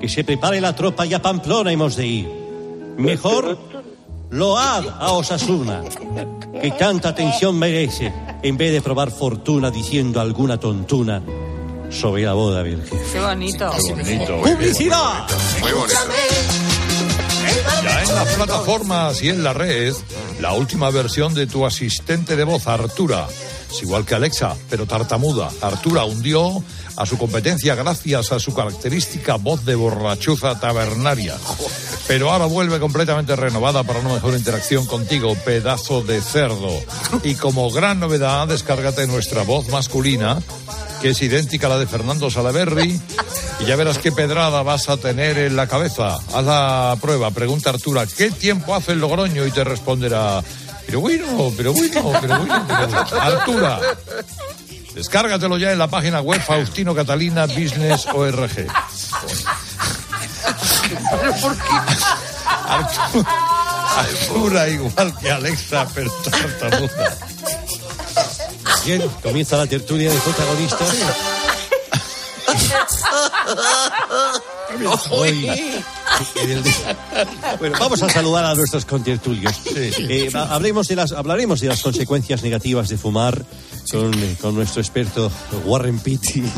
[0.00, 2.28] que se prepare la tropa y a Pamplona hemos de ir.
[2.96, 3.58] Mejor
[4.30, 5.82] load a Osasuna,
[6.60, 8.12] que tanta atención merece,
[8.42, 11.22] en vez de probar fortuna diciendo alguna tontuna
[11.90, 12.98] sobre la boda virgen.
[13.12, 13.70] Qué bonito.
[14.42, 15.26] ¡Publicidad!
[15.60, 15.98] Muy bonito.
[17.82, 19.94] Ya en las plataformas y en la red,
[20.40, 23.28] la última versión de tu asistente de voz, Artura.
[23.76, 25.50] Es igual que Alexa, pero tartamuda.
[25.60, 26.64] Artura hundió
[26.96, 31.36] a su competencia gracias a su característica voz de borrachuza tabernaria.
[32.08, 36.70] Pero ahora vuelve completamente renovada para una mejor interacción contigo, pedazo de cerdo.
[37.22, 40.40] Y como gran novedad, descárgate nuestra voz masculina,
[41.02, 42.98] que es idéntica a la de Fernando Salaberry,
[43.60, 46.16] y ya verás qué pedrada vas a tener en la cabeza.
[46.32, 49.44] Haz la prueba, pregunta Artura, ¿qué tiempo hace el Logroño?
[49.46, 50.42] Y te responderá,
[50.86, 52.66] pero bueno, pero bueno, pero bueno.
[52.66, 53.06] pero bueno".
[53.20, 53.80] Artura,
[54.94, 58.66] descárgatelo ya en la página web Faustino Catalina Business ORG.
[62.68, 63.28] Artura,
[63.96, 67.18] Artura igual que Alexa, pero tartamuda.
[68.84, 70.94] Bien, comienza la tertulia de protagonistas.
[75.10, 75.46] Hoy,
[77.58, 79.54] Bueno, vamos a saludar a nuestros contertulios.
[79.74, 83.44] Eh, hablemos de las, hablaremos de las consecuencias negativas de fumar
[83.90, 85.30] con, eh, con nuestro experto
[85.64, 86.42] Warren Pitti.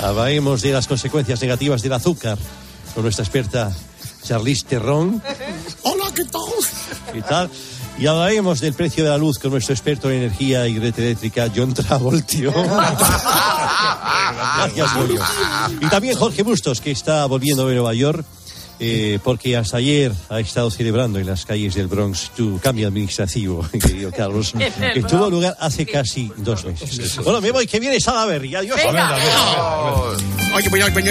[0.00, 2.38] Hablaremos de las consecuencias negativas del azúcar
[2.94, 3.72] con nuestra experta
[4.24, 5.22] Charlize Terrón.
[5.82, 6.42] Hola, ¿qué tal?
[7.12, 7.50] ¿Qué tal?
[7.98, 11.50] Y hablaremos del precio de la luz con nuestro experto en energía y red eléctrica,
[11.54, 12.52] John Travoltio.
[14.56, 15.20] Gracias, Goyo.
[15.80, 18.24] Y también Jorge Bustos, que está volviendo de Nueva York,
[18.80, 23.66] eh, porque hasta ayer ha estado celebrando en las calles del Bronx tu cambio administrativo,
[23.72, 24.54] querido Carlos,
[24.94, 27.16] que tuvo lugar hace casi dos meses.
[27.24, 28.54] Bueno, me voy, que viene Salaberry.
[28.54, 28.76] Adiós.
[28.76, 29.16] Venga.
[30.54, 31.10] Oye, bueno, bueno.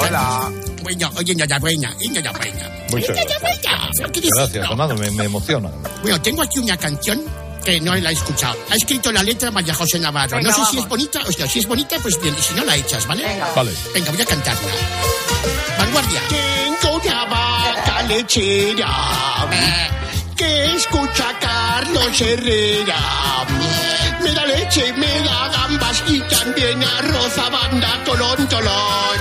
[0.00, 0.52] Hola.
[0.82, 2.70] Bueno, oye, ya, ya, buena, ya, ya, buena.
[2.90, 4.12] Muchas Ya, ya, buena.
[4.12, 4.30] ¿Qué dices?
[4.36, 5.70] Gracias, Fernando, me, me emociona.
[6.02, 7.22] Bueno, tengo aquí una canción
[7.68, 8.56] que no la he escuchado.
[8.70, 10.38] Ha escrito la letra María José Navarro.
[10.38, 12.54] Venga, no sé si es bonita, o sea, si es bonita, pues bien, y si
[12.54, 13.22] no la echas, ¿vale?
[13.24, 13.52] Venga.
[13.54, 13.72] Vale.
[13.92, 14.68] Venga, voy a cantarla.
[15.78, 16.20] Vanguardia.
[16.28, 19.48] Tengo una vaca lechera
[20.34, 22.96] que escucha a Carlos Herrera.
[24.22, 29.18] Me da leche, me da gambas y también arroz a banda tolón, tolón.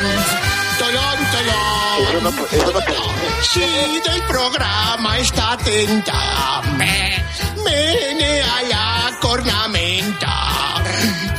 [0.79, 3.13] Tolón, tolón.
[3.41, 7.26] Si del programa está atenta, me
[7.67, 10.33] menea la cornamenta.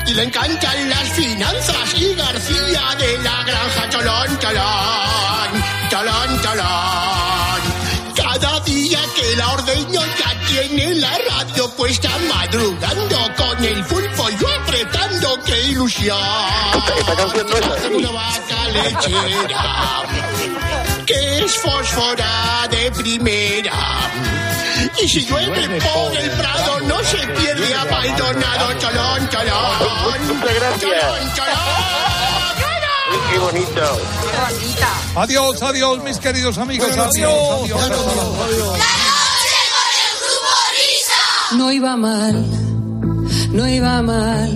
[0.07, 5.51] Y le encantan las finanzas y García de la granja Tolón, Tolón,
[5.91, 7.61] Tolón, Tolón.
[8.17, 14.49] Cada día que la ordeño ya tiene la radio puesta madrugando con el pulpo yo
[14.63, 16.19] apretando, qué ilusión.
[16.99, 17.95] Esta, canción no es así.
[17.95, 20.03] Una vaca lechera
[21.07, 23.73] que es fósfora de primera.
[25.01, 28.73] Y si llueve por el prado, no se pierde a Maldonado.
[28.79, 30.29] Cholón, cholón.
[30.29, 31.05] Muchas gracias.
[33.31, 33.83] Qué bonito.
[35.17, 36.89] Adiós, adiós, mis queridos amigos.
[36.91, 37.83] Adiós, adiós.
[37.83, 38.79] adiós.
[41.53, 42.45] No iba mal,
[43.53, 44.53] no iba mal,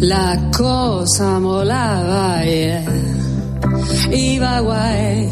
[0.00, 2.84] la cosa molaba, yeah.
[4.12, 5.30] Iba guay,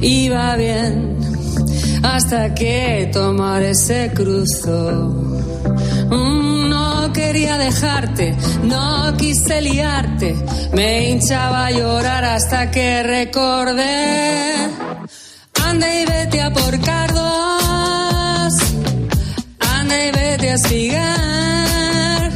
[0.00, 1.33] iba bien,
[2.04, 4.72] hasta que tomar ese cruzo.
[6.10, 8.34] Mm, No quería dejarte,
[8.64, 10.34] no quise liarte,
[10.72, 14.54] me hinchaba a llorar hasta que recordé.
[15.66, 18.54] Anda y vete a por cardos,
[19.78, 22.30] anda y vete a espigar,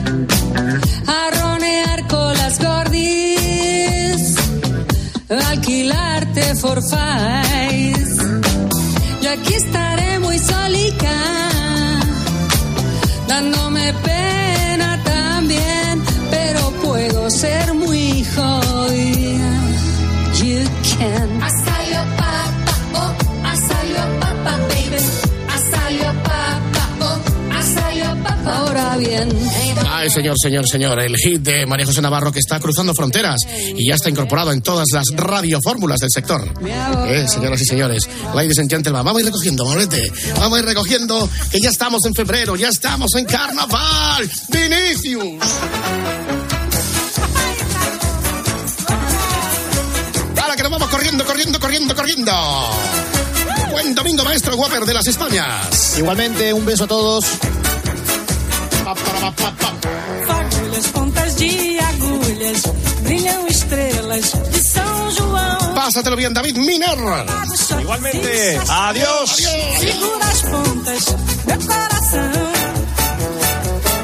[1.18, 4.34] a ronear con las gordis,
[5.50, 7.97] alquilarte for fives.
[13.26, 19.50] Dándome pena también, pero puedo ser muy jodida.
[20.34, 20.64] You
[20.98, 21.67] can.
[30.00, 33.40] Ay, señor, señor, señor, el hit de María José Navarro que está cruzando fronteras
[33.74, 36.48] y ya está incorporado en todas las radiofórmulas del sector.
[37.08, 41.28] Eh, señoras y señores, ladies and gentlemen, vamos a ir recogiendo, vamos a ir recogiendo
[41.50, 44.30] que ya estamos en febrero, ya estamos en carnaval.
[44.50, 45.42] Vinicius.
[50.40, 52.32] Ahora que nos vamos corriendo, corriendo, corriendo, corriendo.
[53.72, 55.98] Buen domingo, maestro Guaper de las Españas.
[55.98, 57.24] Igualmente, un beso a todos.
[60.26, 62.62] Fagulhas, pontas de agulhas,
[63.02, 65.74] brilham estrelas de São João.
[65.74, 66.96] Pásatelo bien, David Miner.
[67.80, 68.18] Igualmente.
[68.66, 69.30] Adiós.
[69.78, 71.04] Segura as pontas,
[71.46, 72.32] meu coração.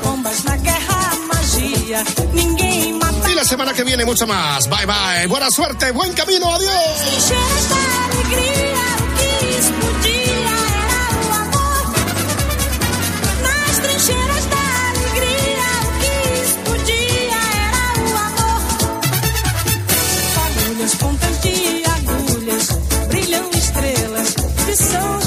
[0.03, 2.05] Bombas na guerra, magia,
[2.35, 3.31] ninguém mata.
[3.31, 4.69] Y la semana que viene mucho más.
[4.69, 5.27] Bye bye.
[5.29, 7.25] Buena suerte, buen camino, adiós.
[24.75, 25.24] Estrelas de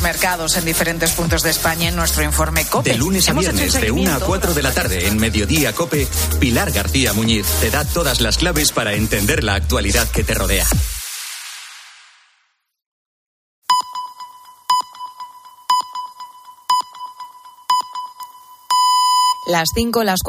[0.00, 2.90] los mercados en diferentes puntos de España en nuestro informe COPE.
[2.90, 4.26] De lunes a Hemos hecho un viernes, de 1 a seguimiento.
[4.26, 6.06] 4 de la tarde, en Mediodía Cope,
[6.38, 10.66] Pilar García Muñiz te da todas las claves para entender la actualidad que te rodea.
[19.46, 20.28] Las 5, las 4.